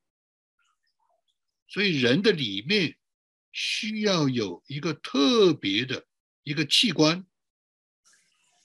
[1.66, 2.96] 所以人的里面
[3.52, 6.06] 需要有一个特别的
[6.42, 7.26] 一个器官，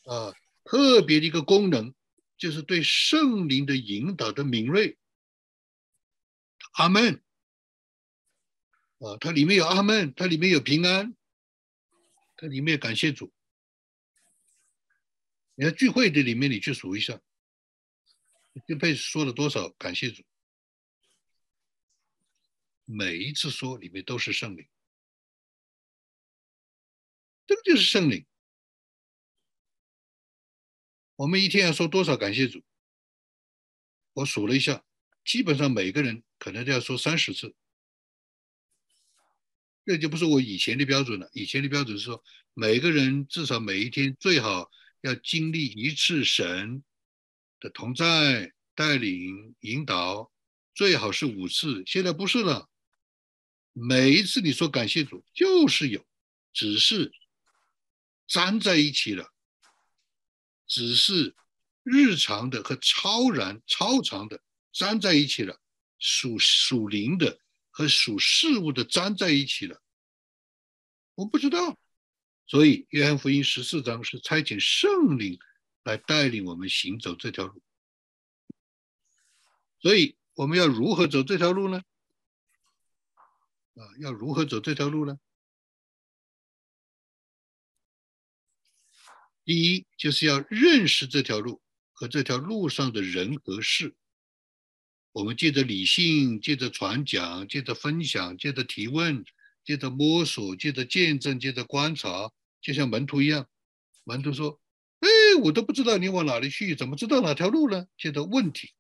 [0.06, 1.94] 啊，特别的一个功能，
[2.38, 4.98] 就是对圣灵的引导的敏锐。
[6.74, 7.22] 阿门。
[9.00, 11.14] 啊，它里面有阿门，它里面有平安，
[12.38, 13.33] 它里面有感谢主。
[15.56, 17.22] 你看聚会的里面，你去数一下，
[18.68, 20.24] 这辈子说了多少感谢主？
[22.86, 24.68] 每一次说里面都是圣灵，
[27.46, 28.26] 这个就是圣灵。
[31.16, 32.64] 我们一天要说多少感谢主？
[34.14, 34.84] 我数了一下，
[35.24, 37.56] 基本上每个人可能都要说三十次。
[39.86, 42.24] 这就不是我以前的标准了，以前的标准是说
[42.54, 44.72] 每个人至少每一天最好。
[45.04, 46.82] 要经历一次神
[47.60, 50.32] 的同在、带领、引导，
[50.74, 51.84] 最好是五次。
[51.86, 52.70] 现在不是了，
[53.74, 56.06] 每一次你说感谢主，就是有，
[56.54, 57.12] 只是
[58.28, 59.34] 粘在一起了，
[60.68, 61.36] 只是
[61.84, 64.42] 日常的和超然、超常的
[64.72, 65.60] 粘在一起了，
[66.00, 67.42] 属属灵的
[67.72, 69.84] 和属事物的粘在一起了。
[71.16, 71.78] 我不知道。
[72.54, 75.40] 所以，约翰福音十四章是差遣圣灵
[75.82, 77.64] 来带领我们行走这条路。
[79.80, 81.82] 所以，我们要如何走这条路呢？
[83.74, 85.20] 啊，要如何走这条路呢？
[89.44, 91.60] 第一，就是要认识这条路
[91.92, 93.96] 和这条路上的人和事。
[95.12, 99.26] 我们借着理性，借着传讲，借着分享，借着提问，
[99.64, 102.32] 借着摸索，借着见证，借着观察，
[102.64, 103.48] 就像门徒一样。
[104.06, 104.60] 门徒说
[105.02, 105.08] ：“哎，
[105.44, 108.72] 我都不知道你往哪里去，怎么知道哪条路呢？”接着问题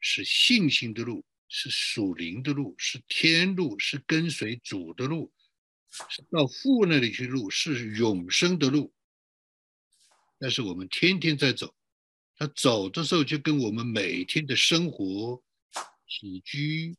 [0.00, 5.32] 是信心的路，是属灵的路，是天路，是跟随主的路，
[6.10, 8.92] 是到父那里去路，是永生的路。
[10.38, 11.74] 但是我们天天在走，
[12.36, 15.42] 他走的时候就跟我们每天的生活、
[16.06, 16.96] 起居、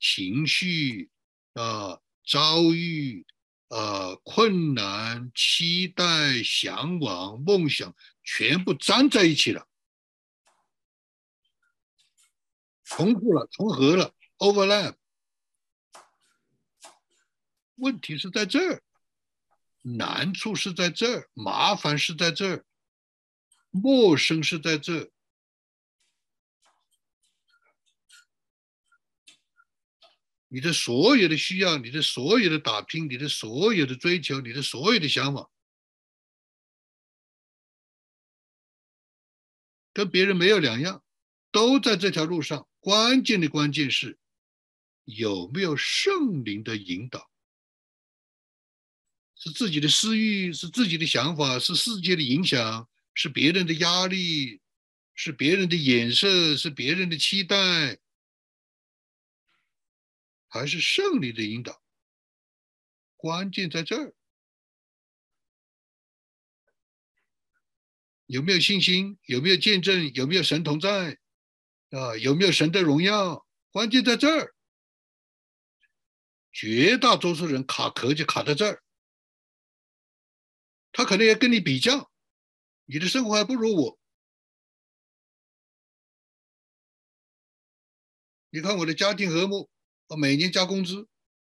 [0.00, 1.10] 情绪。
[1.54, 3.24] 啊，遭遇
[3.68, 9.66] 呃，困难、期待、向往、梦想，全部粘在一起了，
[12.84, 14.94] 重复了，重合了，overlap。
[17.74, 18.82] 问题是在这儿，
[19.82, 22.64] 难处是在这儿，麻烦是在这儿，
[23.70, 25.10] 陌生是在这儿。
[30.56, 35.50] 你的所有的需要，你的所有的打拼，你的所有的追求，你的所有的想法，
[39.92, 41.04] 跟别人没有两样，
[41.52, 42.66] 都在这条路上。
[42.80, 44.18] 关键的关键是
[45.04, 47.30] 有没有圣灵的引导？
[49.34, 54.62] 是自己的私欲，是自己的想法，是世界的影响，是别人的压力，
[55.14, 57.98] 是别人的眼色，是别人的期待。
[60.56, 61.82] 还是胜利的引导，
[63.16, 64.14] 关键在这儿。
[68.26, 69.18] 有没有信心？
[69.26, 70.12] 有没有见证？
[70.14, 71.18] 有没有神同在？
[71.90, 73.46] 啊，有没有神的荣耀？
[73.70, 74.54] 关键在这儿。
[76.52, 78.82] 绝大多数人卡壳就卡在这儿，
[80.90, 82.10] 他可能也跟你比较，
[82.86, 83.98] 你的生活还不如我。
[88.48, 89.70] 你看我的家庭和睦。
[90.08, 91.08] 我每年加工资，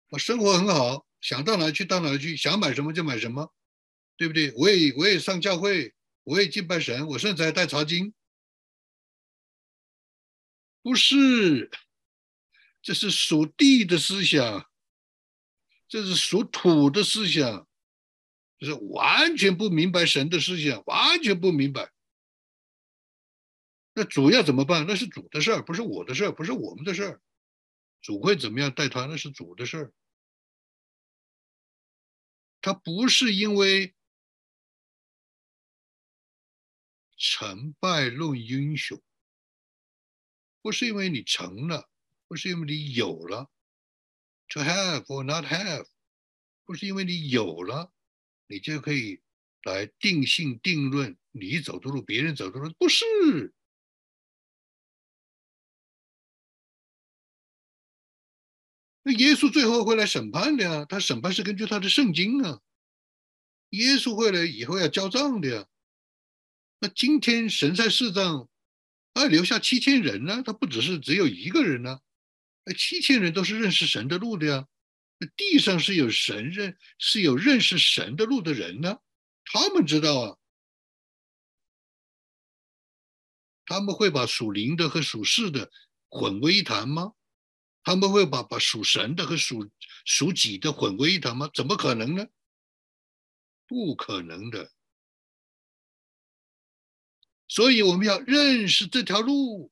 [0.10, 3.54] 我生活很好，想到哪去到哪去，想买什么就买什么，
[4.18, 4.52] 对不对？
[4.56, 5.93] 我也我也上教会，
[6.24, 8.14] 我也敬拜神，我甚至还带茶经。
[10.82, 11.70] 不是，
[12.82, 14.70] 这是属地的思想，
[15.88, 17.68] 这是属土的思想，
[18.60, 21.91] 就是完全不明白神的思想，完全不明白。
[23.93, 24.86] 那主要怎么办？
[24.88, 27.22] 那是主的事儿，不是我的事儿，不是我们的事儿。
[28.02, 29.93] 主会怎么样带他，那是主的事儿。
[32.62, 33.95] 他不是因为
[37.18, 39.02] 成败论英雄，
[40.62, 41.89] 不是因为你成了，
[42.28, 43.49] 不是因为你有了
[44.49, 45.88] ，to have or not have，
[46.66, 47.91] 不是因为你有了，
[48.47, 49.22] 你就可以
[49.64, 53.54] 来定性定论你走的路，别人走的路，不是。
[59.04, 62.60] 那耶稣最后会来审判的呀，他审判是根据他的圣经啊。
[63.72, 65.68] 耶稣会来以后要交账的呀。
[66.80, 68.49] 那今天神在世上，
[69.14, 71.99] 啊，留下七千人呢，他不只是只有一个人呢，
[72.66, 74.68] 那七千人都是认识神的路的呀。
[75.36, 78.97] 地上是有神认，是有认识神的路的人呢，
[79.45, 80.38] 他们知道啊，
[83.66, 85.72] 他们会把属灵的和属世的
[86.10, 87.14] 混为一谈吗？
[87.84, 89.70] 他们会把把属神的和属
[90.06, 91.50] 属己的混为一谈吗？
[91.54, 92.28] 怎么可能呢？
[93.68, 94.72] 不可能的。
[97.48, 99.72] 所以我们要认识这条路，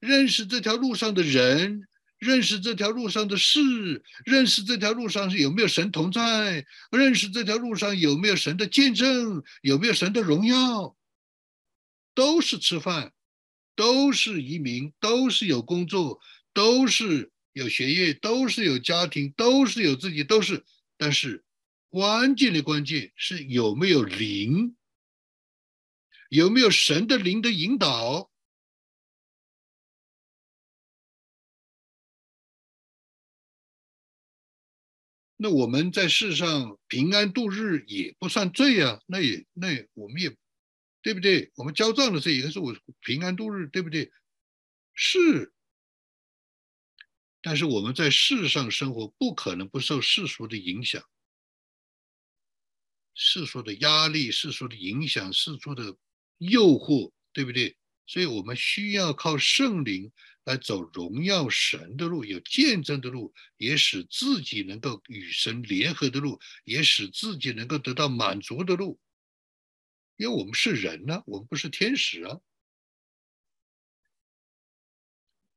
[0.00, 10.96] 认识这条路上的人，认识这条路上的事，认识这条路上是有没有神同在，认识这条路上有没有神的见证，有没有神的荣耀，
[12.14, 13.14] 都是吃饭，
[13.74, 16.20] 都是移民，都是有工作。
[16.52, 20.64] 都是有学业，都是有家庭，都是有自己，都是。
[20.96, 21.44] 但是
[21.88, 24.76] 关键的关键是有没有灵，
[26.28, 28.30] 有没有神的灵的引导。
[35.36, 40.36] 那我们在世上平安度日也不算罪啊，那也那我们也
[41.02, 41.50] 对不对？
[41.56, 44.12] 我们交账的时候也是我平安度日，对不对？
[44.94, 45.52] 是。
[47.42, 51.02] 但是我们在世上生活，不可能不受世俗的影响，
[53.14, 55.96] 世俗的压力、世俗的影响、世俗的
[56.38, 57.76] 诱惑，对不对？
[58.06, 60.12] 所以我们需要靠圣灵
[60.44, 69.00] 来走荣耀神的路，有见证的路，也使自己能够与神联合的路，也使自己能够得到满足的路。
[70.16, 72.38] 因为我们是人呢，我们不是天使啊。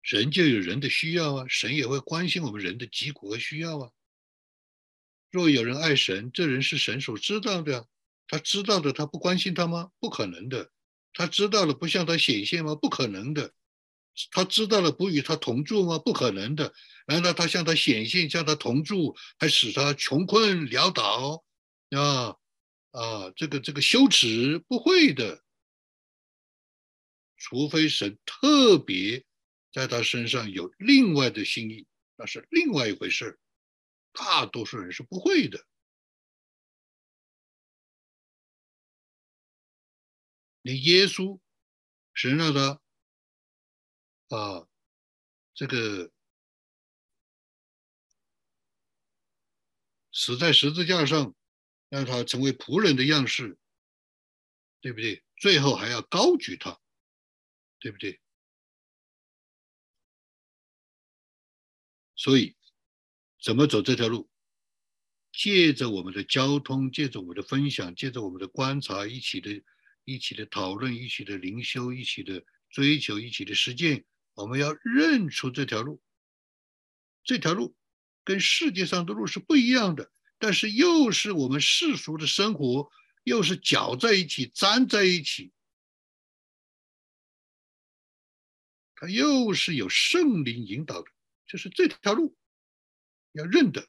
[0.06, 3.92] 人就有人的需要啊，神也会关心我们人的疾苦和需要啊。
[5.32, 7.88] 若有人爱神，这人是神所知道的。
[8.28, 9.92] 他知道的，他不关心他吗？
[10.00, 10.72] 不可能的。
[11.12, 12.76] 他知道了，不向他显现吗？
[12.76, 13.54] 不可能的。
[14.32, 15.98] 他知道了，不与他同住吗？
[15.98, 16.74] 不可能的。
[17.08, 21.44] 难道他向他显现，向他同住，还使他穷困潦倒
[21.90, 22.36] 啊
[22.92, 23.32] 啊？
[23.36, 25.44] 这个这个羞耻不会的，
[27.38, 29.24] 除非神特别
[29.76, 33.38] 在他身上有另外的心意，那是另外一回事
[34.14, 35.68] 大多数人是不会的。
[40.62, 41.42] 连耶稣，
[42.14, 42.82] 神让他
[44.30, 44.66] 啊，
[45.54, 46.10] 这个
[50.14, 51.36] 死在十字架上，
[51.90, 53.58] 让他成为仆人的样式，
[54.80, 55.22] 对不对？
[55.36, 56.80] 最后还要高举他，
[57.80, 58.22] 对不对？
[62.16, 62.56] 所以，
[63.42, 64.30] 怎么走这条路？
[65.32, 69.64] 借着我们的交通，借着我们的分享，借着我们的观察，一起的。
[70.08, 74.06] 一起的讨论，一起的灵修，一起的追求，一起的实践。
[74.36, 76.00] 我们要认出这条路，
[77.24, 77.76] 这条路
[78.24, 82.92] 跟世界上的路是不一样的，但是又是我们世俗的生活，
[83.24, 85.52] 又是搅在一起、粘在一起。
[88.94, 91.12] 它又是有圣灵引导的，
[91.48, 92.36] 就是这条路
[93.34, 93.88] 要认得。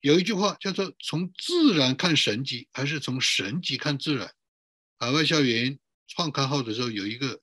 [0.00, 4.32] 有一句话叫做“从自然看神迹，还是从神迹看自然”。
[4.98, 7.42] 海外校园创刊号的时候，有一个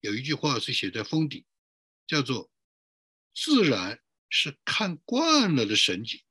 [0.00, 1.44] 有一句话是写在封底，
[2.06, 2.50] 叫做
[3.34, 4.00] “自然
[4.30, 6.24] 是看惯了的神迹，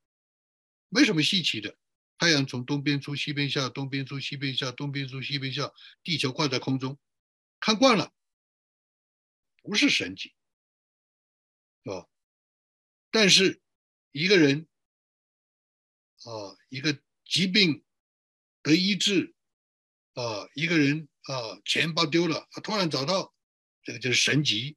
[0.89, 1.77] 没什么稀奇的。
[2.17, 5.69] 太阳从东边出西边下，东边出西边下，东边出西边下，
[6.01, 6.97] 地球挂在空中，
[7.59, 8.13] 看惯了，
[9.65, 10.35] 不是神迹，
[11.83, 12.07] 是吧？
[13.11, 13.61] 但是
[14.11, 14.67] 一个人。
[16.23, 17.85] 啊，一个疾病
[18.63, 19.35] 得医治，
[20.13, 23.35] 啊，一个人啊，钱包丢了，他突然找到，
[23.83, 24.75] 这个就是神迹，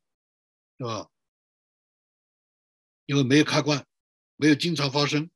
[0.76, 1.10] 是吧？
[3.06, 3.88] 因为没有开关，
[4.36, 5.30] 没有经常发生，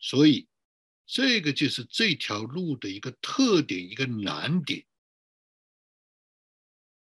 [0.00, 0.48] 所以
[1.06, 4.84] 这个就是这条路的一个特点，一个难点。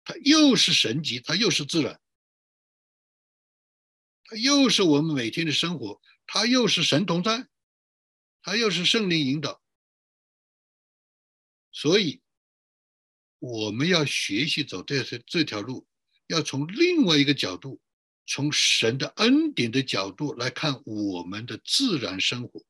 [0.03, 1.99] 它又是神迹，它又是自然。
[4.23, 7.47] 它又是我们每天的生活，它又是神同在，
[8.41, 9.61] 它又是圣灵引导，
[11.71, 12.21] 所以
[13.39, 15.85] 我们要学习走这这这条路，
[16.27, 17.81] 要从另外一个角度，
[18.25, 22.63] 从神的恩典的角度来看我们的自然生活，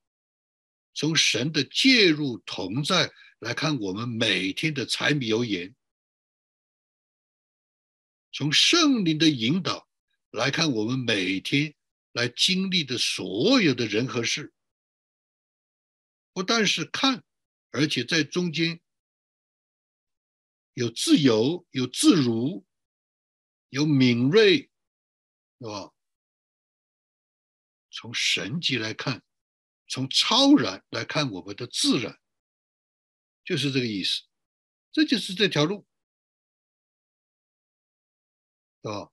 [0.94, 5.76] 从神的介入同在来看我们每天的柴米油盐，
[8.32, 9.88] 从圣灵的引导。
[10.32, 11.76] 来看我们每天
[12.14, 14.54] 来经历的所有的人和事，
[16.32, 17.22] 不但是看，
[17.72, 18.80] 而且在中间
[20.74, 22.66] 有自由、有自如、
[23.68, 24.72] 有敏锐，
[25.60, 25.92] 是吧？
[27.92, 29.22] 从神级来看，
[29.90, 32.18] 从超然来看我们的自然，
[33.44, 34.22] 就是这个意思。
[34.94, 35.86] 这就是这条路，
[38.84, 39.10] 啊？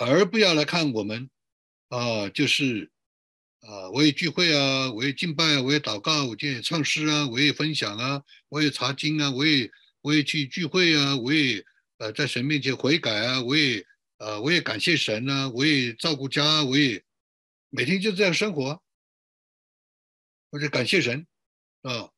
[0.00, 1.30] 而不要来看我们，
[1.88, 2.90] 啊，就是
[3.60, 9.70] 啊，我也聚会啊，我也敬拜，我也祷告，我也唱诗啊，我也分享啊，我也查经啊，我也
[10.00, 11.64] 我也去聚会啊，我也
[11.98, 17.04] 呃在神面前悔改啊，我也呃我也感谢神啊，我也照顾家，我也
[17.68, 18.82] 每天就这样生活，
[20.50, 21.26] 或者感谢神
[21.82, 22.10] 啊，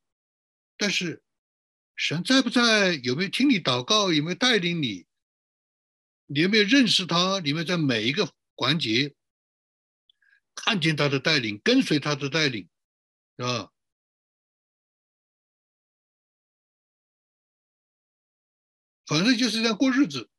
[0.78, 1.22] 但是
[1.96, 2.94] 神在不在？
[3.02, 4.12] 有没有听你祷告？
[4.12, 5.04] 有没有带领你？
[6.26, 7.40] 你有没有认识他？
[7.40, 9.14] 你们在每一个环节
[10.54, 12.68] 看见他的带领，跟随他的带领，
[13.36, 13.70] 是吧？
[19.06, 20.30] 反正就是这样过日子，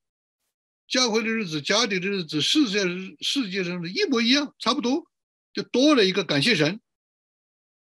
[0.88, 2.80] 教会的日子、家庭的日子、世界
[3.22, 5.08] 世界上的一模一样，差不多，
[5.54, 6.82] 就多了一个感谢神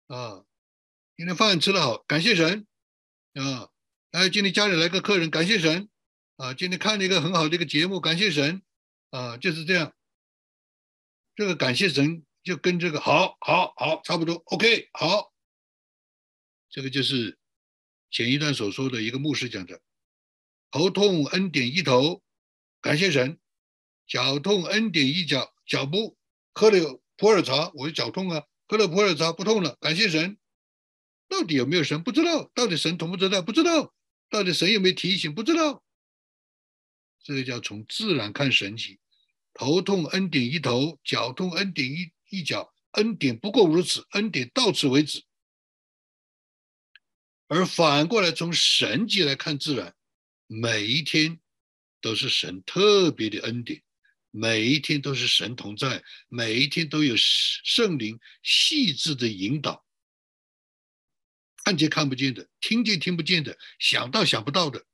[0.08, 0.44] 啊！
[1.16, 2.66] 今天饭吃的好，感谢神
[3.34, 3.70] 啊！
[4.10, 5.88] 哎，今天家里来个客人，感谢神。
[6.38, 8.62] 啊，今天看了一个很好的一个节目，感谢神，
[9.10, 9.92] 啊，就是这样。
[11.34, 15.32] 这个感谢神就跟这个好好好差不多，OK，好。
[16.70, 17.36] 这个就是
[18.08, 19.80] 前一段所说的一个牧师讲的：
[20.70, 22.22] 头痛恩典一头，
[22.80, 23.36] 感谢神；
[24.06, 26.16] 脚痛恩典一脚，脚步
[26.54, 30.38] 喝了普洱茶，我就脚痛啊，喝了普洱茶不痛了，感谢神。
[31.28, 32.00] 到底有没有神？
[32.00, 32.48] 不知道。
[32.54, 33.42] 到底神同不知道？
[33.42, 33.92] 不知道。
[34.30, 35.34] 到底神有没有提醒？
[35.34, 35.82] 不知道。
[37.28, 38.98] 这个叫从自然看神奇，
[39.52, 45.22] 头痛恩典一头，脚痛恩典一一脚，恩典不过如此，恩典到此为止。
[47.46, 49.94] 而反过来，从神迹来看自然，
[50.46, 51.38] 每一天
[52.00, 53.82] 都是神特别的恩典，
[54.30, 59.84] 每一天都是神同在，每一天都有圣灵细致的引导。
[61.62, 64.86] 看见看不见的，听见听不见的，想到想不到的，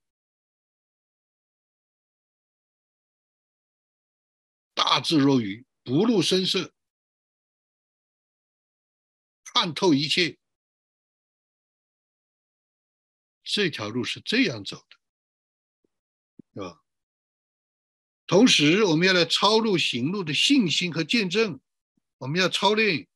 [4.86, 6.74] 大智若愚，不露声色，
[9.42, 10.38] 看透一切。
[13.42, 14.98] 这条路是这样走的，
[16.52, 16.84] 是吧？
[18.26, 21.58] 同时，我们要来抄录行路的信心和见证，
[22.18, 23.08] 我们要操练。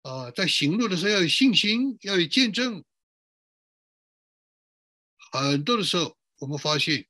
[0.00, 2.82] 啊，在行路的时候要有信心，要有见证。
[5.30, 7.06] 很多的时候，我们发现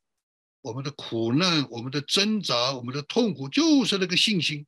[0.60, 4.66] 我们的苦难、我们的挣扎、我们的痛苦，就是那个信心，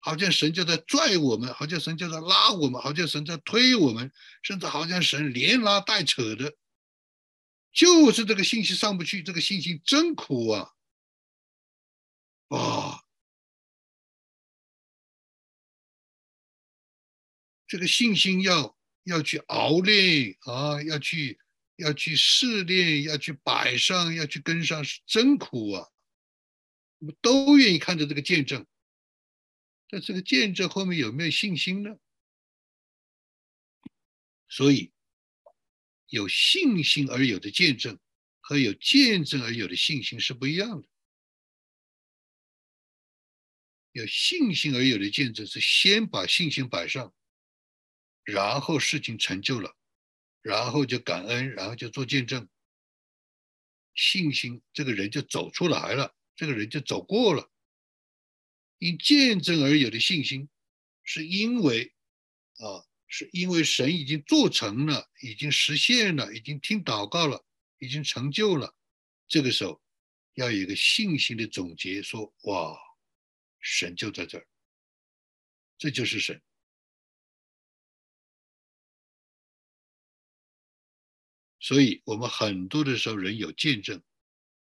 [0.00, 4.12] 好像神就在拽我们，好像神就在拉我们，好像神在推我们，
[4.42, 6.54] 甚至好像神连拉带扯的，
[7.72, 10.70] 就是这个信心上不去，这个信心真苦啊！
[12.48, 13.00] 啊！
[17.66, 21.40] 这个信心要要去熬练啊，要去
[21.76, 25.88] 要去试炼，要去摆上，要去跟上，是真苦啊！
[26.98, 28.66] 我们都愿意看着这个见证，
[29.88, 31.96] 但这个见证后面有没有信心呢？
[34.48, 34.92] 所以，
[36.06, 37.98] 有信心而有的见证
[38.40, 40.88] 和有见证而有的信心是不一样的。
[43.90, 47.12] 有信心而有的见证是先把信心摆上。
[48.22, 49.76] 然后事情成就了，
[50.44, 52.46] 然后就感恩，然后就做见证。
[53.94, 57.50] 信心，这个人就走出来了，这个人就走过了。
[58.76, 60.50] 因见证而有的信心，
[61.02, 61.94] 是因为
[62.58, 67.42] 啊，是因为神已经做成了，已经实现了，已经听祷告了，
[67.78, 68.76] 已经成就了。
[69.26, 69.80] 这个时候
[70.34, 72.78] 要有一个信心的总结，说：哇，
[73.60, 74.46] 神就在这儿，
[75.78, 76.42] 这就是神。
[81.64, 84.02] 所以，我们很多的时候人有见证，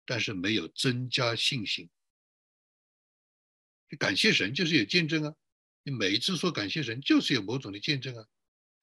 [0.05, 1.89] 但是没有增加信心。
[3.99, 5.35] 感谢神就是有见证啊，
[5.83, 8.25] 你每一次说感谢神就是有某种的见证啊，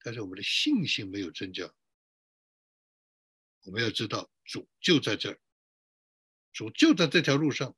[0.03, 1.73] 但是我们的信心没有增加。
[3.63, 5.39] 我们要知道，主就在这儿，
[6.51, 7.75] 主就在这条路上，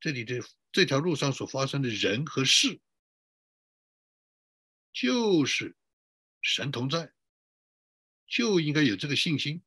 [0.00, 0.42] 这里的
[0.72, 2.80] 这条路上所发生的人和事，
[4.94, 5.76] 就是
[6.40, 7.12] 神同在。
[8.32, 9.60] 就应该有这个信心，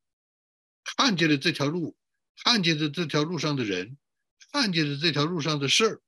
[0.82, 1.96] 看见了这条路，
[2.42, 3.96] 看见了这条路上的人，
[4.50, 6.02] 看见了这条路上的事儿。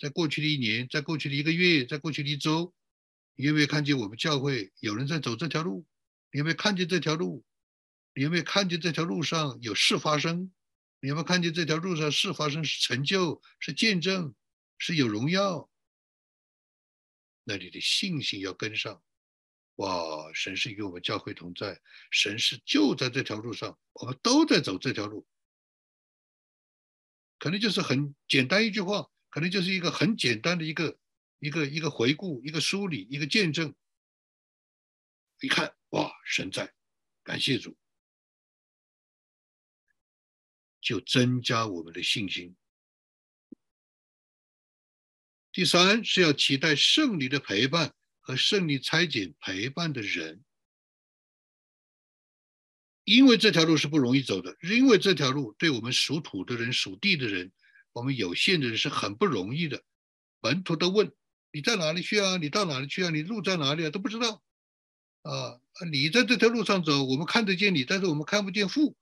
[0.00, 2.74] 在过去的一年，在过去的一个月，在过去的一周，
[3.36, 5.86] 你有没有看见我们教会有人在走这条路？
[6.32, 7.44] 你有没有看见这条路？
[8.14, 10.52] 你有没有看见这条路上有事发生？
[10.98, 14.34] 你有没有看见这条路上事发生是成就，是见证，
[14.76, 15.70] 是有荣耀？
[17.44, 19.00] 那你的信心要跟上。
[19.76, 20.32] 哇！
[20.34, 25.26] 神是与我们教会同在，神是就在这条路上，我们都在走这条路。
[27.38, 30.98] 可能就是很简单一句话，可能就是一个很简单的一个
[31.38, 33.74] 一个一个回顾，一个梳理，一个见证。
[35.40, 36.12] 一看，哇！
[36.24, 36.72] 神在，
[37.24, 37.76] 感谢主，
[40.80, 42.54] 就增加我们的信心。
[45.50, 47.94] 第三是要期待胜利的陪伴。
[48.32, 50.42] 和胜利拆解陪伴的人，
[53.04, 57.52] 因为这条路是不容易走的，因为这条路对我们属土的人、属地的人，
[57.92, 59.84] 我们有限的人是很不容易的。
[60.40, 61.12] 门徒都问
[61.52, 62.38] ：“你在哪里去啊？
[62.38, 63.10] 你到哪里去啊？
[63.10, 64.42] 你路在哪里啊？”都不知道。
[65.20, 65.60] 啊，
[65.90, 68.96] 你在这条路上走，我们看得见你，但是我们看不见父。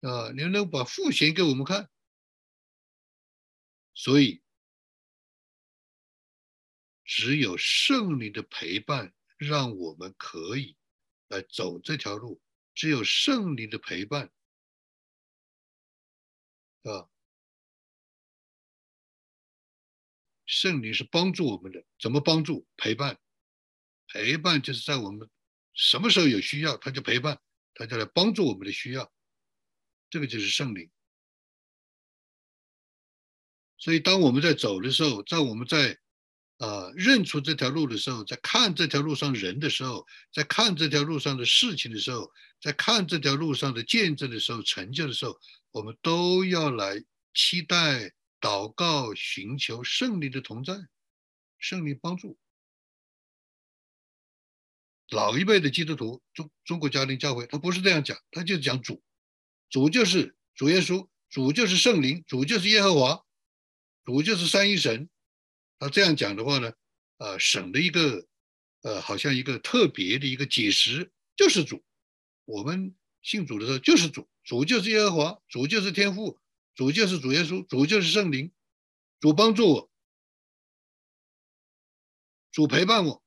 [0.00, 1.88] 啊，你能把父显给我们看？
[3.94, 4.41] 所以。
[7.14, 10.78] 只有圣灵的陪伴，让我们可以
[11.28, 12.40] 来走这条路。
[12.74, 14.32] 只有圣灵的陪伴，
[16.84, 17.10] 啊，
[20.46, 21.84] 圣灵是帮助我们的。
[22.00, 22.66] 怎么帮助？
[22.78, 23.20] 陪伴，
[24.06, 25.28] 陪伴就是在我们
[25.74, 27.38] 什么时候有需要，他就陪伴，
[27.74, 29.12] 他就来帮助我们的需要。
[30.08, 30.90] 这个就是圣灵。
[33.76, 36.01] 所以，当我们在走的时候，在我们在。
[36.62, 45.36] 啊，认出这条路的时候，在看这条路上人的时候，在看这条路上的事情的时候，在看这条路上的见证的时候，成就的时候，
[45.72, 47.02] 我们都要来
[47.34, 50.74] 期待、祷告、寻求圣灵的同在，
[51.58, 52.38] 圣灵帮助。
[55.08, 59.02] 老一辈的基督徒，中中国家庭教会，他不是这样讲，他就讲主，
[59.68, 63.24] 主就是主耶稣，主就是圣灵，主就是耶和华，
[64.04, 65.08] 主就是三一神。
[65.82, 66.72] 他这样讲的话呢，
[67.16, 68.24] 呃，省了一个，
[68.82, 71.82] 呃，好像一个特别的一个解释，就是主。
[72.44, 76.38] 我们信主的时候就是主，主就是耶和华，主就是天父，
[76.76, 78.52] 主就是主耶稣，主就是圣灵，
[79.18, 79.90] 主帮助我，
[82.52, 83.20] 主陪伴我。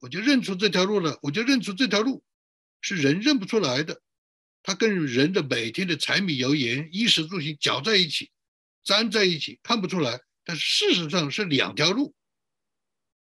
[0.00, 2.24] 我就认出这条路了，我就认出这条路
[2.80, 4.02] 是人认不出来的，
[4.64, 8.32] 它跟人的每天的柴米油盐、衣食住行搅在一起、
[8.82, 10.20] 粘在一起，看不出来。
[10.44, 12.14] 但事实上是两条路，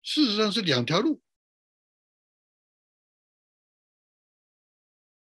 [0.02, 1.22] 事实上是两条路。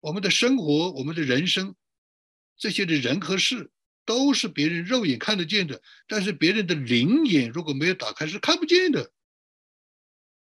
[0.01, 1.77] 我们的生活、我们的人生，
[2.57, 3.71] 这些的人和事，
[4.05, 9.13] 都是别人肉眼看得见的，但是别人的灵眼如果没有打开，是看不见的。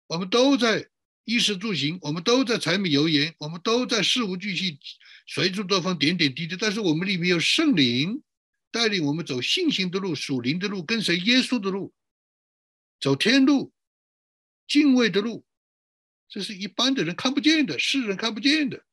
[0.06, 0.90] 我们都在
[1.24, 4.80] 衣食住行，我们都在柴米油盐，我们都在事无巨细、
[5.28, 6.56] 随处多方、点点滴滴。
[6.56, 8.24] 但是我们里面有圣灵
[8.72, 11.94] 带领我们走信心的路、属灵的路、跟随耶稣的路、
[13.00, 13.74] 走天路、
[14.68, 15.46] 敬畏的路，
[16.28, 18.86] 这是一般的人看不见的，世人看不见的。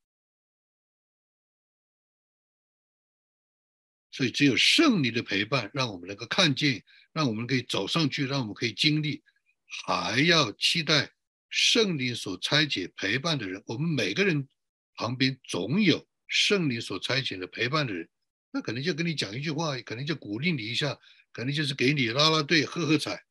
[4.10, 9.22] 所以只有圣灵的陪伴，让我们能够看见，让我们可以走上去，让我们可以经历。
[9.68, 11.12] 还要期待
[11.50, 13.62] 圣灵所差遣陪伴的人。
[13.66, 14.48] 我们每个人
[14.94, 18.08] 旁边总有圣灵所差遣的陪伴的人，
[18.56, 20.98] 那可能就跟你讲一句话，可能就鼓励你一下，
[21.30, 23.26] 可能就是给你拉拉队、喝喝彩。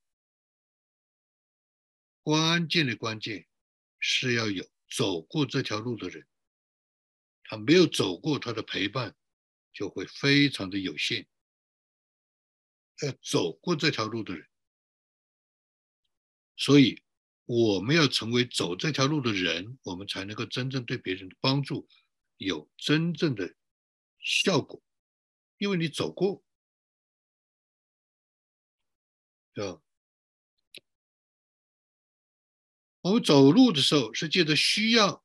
[2.22, 3.48] 关键的关键
[4.00, 6.28] 是要有走过这条路的人，
[7.44, 9.16] 他没有走过，他的陪伴
[9.74, 11.28] 就会非常的有限。
[13.02, 14.48] 要走过这条路的人。
[16.56, 17.02] 所以，
[17.46, 21.88] 我们要成为走这条路的人，我们才能够真正对别人的帮助
[22.38, 23.56] 有真正的
[24.20, 24.85] 效果。
[25.58, 26.44] 因为你走过，
[29.54, 29.80] 对吧？
[33.02, 35.24] 我们走路的时候是借着需要，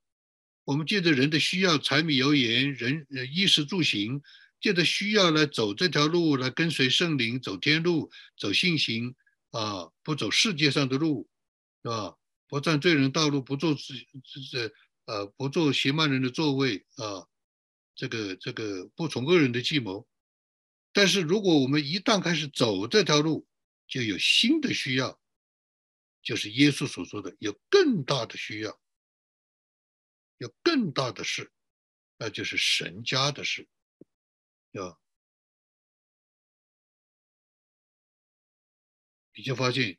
[0.64, 4.22] 我们借着人的需要，柴米油盐，人衣食住行，
[4.60, 9.14] 借着需要来走这条路，来跟随圣灵，走天路，走信行。
[9.52, 11.28] 啊，不走世界上的路，
[11.82, 12.16] 是吧？
[12.46, 13.80] 不占罪人道路，不做这
[14.48, 14.72] 这
[15.06, 17.26] 呃，不做邪蛮人的座位啊，
[17.96, 20.06] 这个这个不从恶人的计谋。
[20.92, 23.46] 但是如果我们一旦开始走这条路，
[23.86, 25.20] 就有新的需要，
[26.22, 28.80] 就是耶稣所说的有更大的需要，
[30.38, 31.52] 有更大的事，
[32.16, 33.68] 那就是神家的事，
[34.72, 34.98] 啊。
[39.32, 39.98] 你就发现，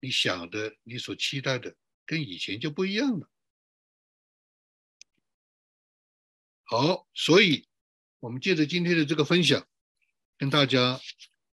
[0.00, 1.74] 你想的、你所期待的，
[2.04, 3.28] 跟以前就不一样了。
[6.62, 7.68] 好，所以
[8.20, 9.66] 我们借着今天的这个分享，
[10.38, 11.00] 跟大家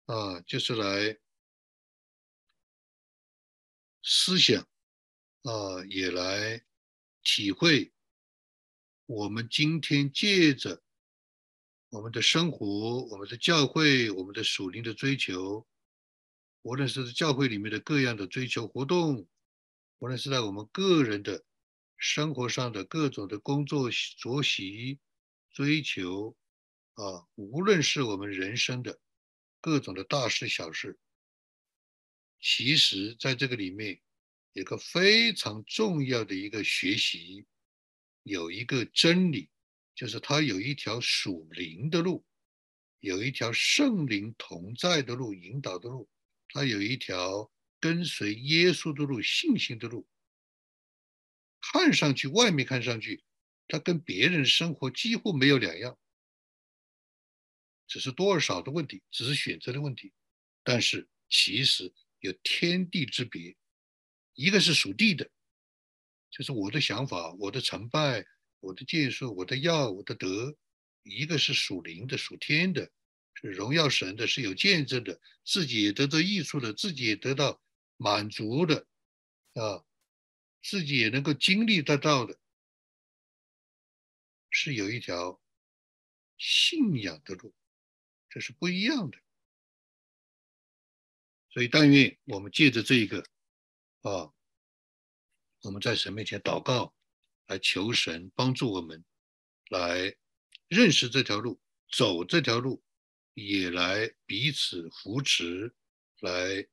[0.04, 1.18] 啊，就是来
[4.02, 4.62] 思想
[5.42, 6.62] 啊，也来
[7.22, 7.90] 体会
[9.06, 10.82] 我们今天借着
[11.88, 15.66] 我们的生活、我们的教会、我们的属灵的追求。
[16.60, 19.26] 无论是教会里面的各样的追求活动，
[20.00, 21.44] 无论是在我们个人的
[21.96, 24.98] 生活上的各种的工作作息
[25.50, 26.36] 追求，
[26.96, 28.98] 啊，无论是我们人生的
[29.60, 30.98] 各种的大事小事，
[32.40, 34.00] 其实在这个里面
[34.52, 37.46] 有个非常重要的一个学习，
[38.22, 39.50] 有一个真理，
[39.94, 42.24] 就是它有一条属灵的路，
[43.00, 46.08] 有一条圣灵同在的路，引导的路。
[46.48, 50.08] 他有一条跟随耶稣的路，信心的路。
[51.60, 53.22] 看上去，外面看上去，
[53.68, 55.98] 他跟别人生活几乎没有两样，
[57.86, 60.12] 只是多而少的问题，只是选择的问题。
[60.62, 63.56] 但是其实有天地之别，
[64.34, 65.30] 一个是属地的，
[66.30, 68.26] 就是我的想法、我的成败、
[68.60, 70.56] 我的建树、我的要、我的德；
[71.02, 72.90] 一个是属灵的、属天的。
[73.38, 77.60] 是荣耀神的，是有见证的，自己也得到益处的，自己也得到
[77.98, 78.86] 满足的，
[79.52, 79.84] 啊，
[80.62, 82.40] 自己也能够经历得到的，
[84.48, 85.38] 是有一条
[86.38, 87.54] 信仰的路，
[88.36, 89.16] 这是不一样的。
[91.48, 93.20] 所以，但愿我们借着这一个，
[94.02, 94.30] 啊，
[95.62, 96.94] 我们在神面前祷告，
[97.46, 99.02] 来求神帮助我们，
[99.70, 100.14] 来
[100.68, 101.58] 认识这条路。
[101.90, 102.84] 走这条路，
[103.32, 105.74] 也来彼此扶持，
[106.20, 106.68] 来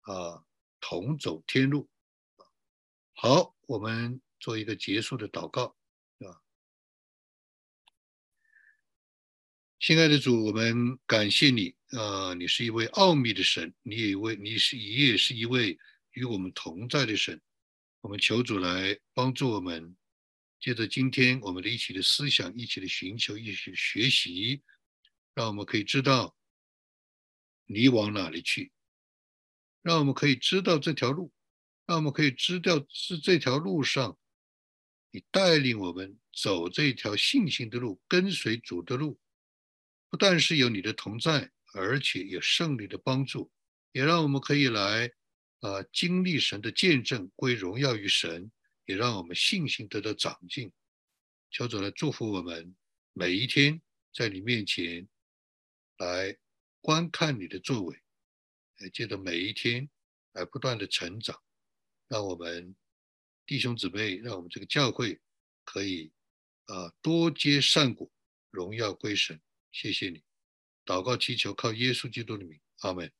[0.00, 0.44] 啊
[0.80, 1.88] 同走天路。
[3.14, 5.74] 好，我们做一个结束的祷告，
[9.80, 15.78] 亲爱的主，我们感谢你，啊，你是一位奥秘的神，你也为你是你也是一位
[16.10, 17.40] 与我们同在的神。
[18.02, 19.96] 我们求主来帮助我们，
[20.60, 24.60] 借着今天我们的一起的思想，一起的寻求，一起学习，
[25.34, 26.36] 让我们可以知道
[27.64, 28.70] 你往哪里去，
[29.80, 31.32] 让我们可以知道这条路，
[31.86, 34.18] 让我们可以知道是这条路上
[35.10, 39.18] 你带领我们走这条信心的路，跟随主的路，
[40.10, 43.50] 不但是有你的同在，而且有胜利的帮助，
[43.92, 45.10] 也让我们可以来。
[45.60, 48.50] 啊，经历神的见证，归荣耀于神，
[48.86, 50.72] 也让我们信心得到长进。
[51.50, 52.74] 求主来祝福我们
[53.12, 53.78] 每一天，
[54.14, 55.06] 在你面前
[55.98, 56.34] 来
[56.80, 58.00] 观看你的作为，
[58.78, 59.86] 来记得每一天
[60.32, 61.38] 来不断的成长，
[62.08, 62.74] 让我们
[63.44, 65.20] 弟兄姊妹，让我们这个教会
[65.62, 66.10] 可以
[66.64, 68.10] 啊多结善果，
[68.50, 69.38] 荣耀归神。
[69.72, 70.22] 谢谢你，
[70.84, 73.12] 祷告祈求靠耶稣基督的名，阿门。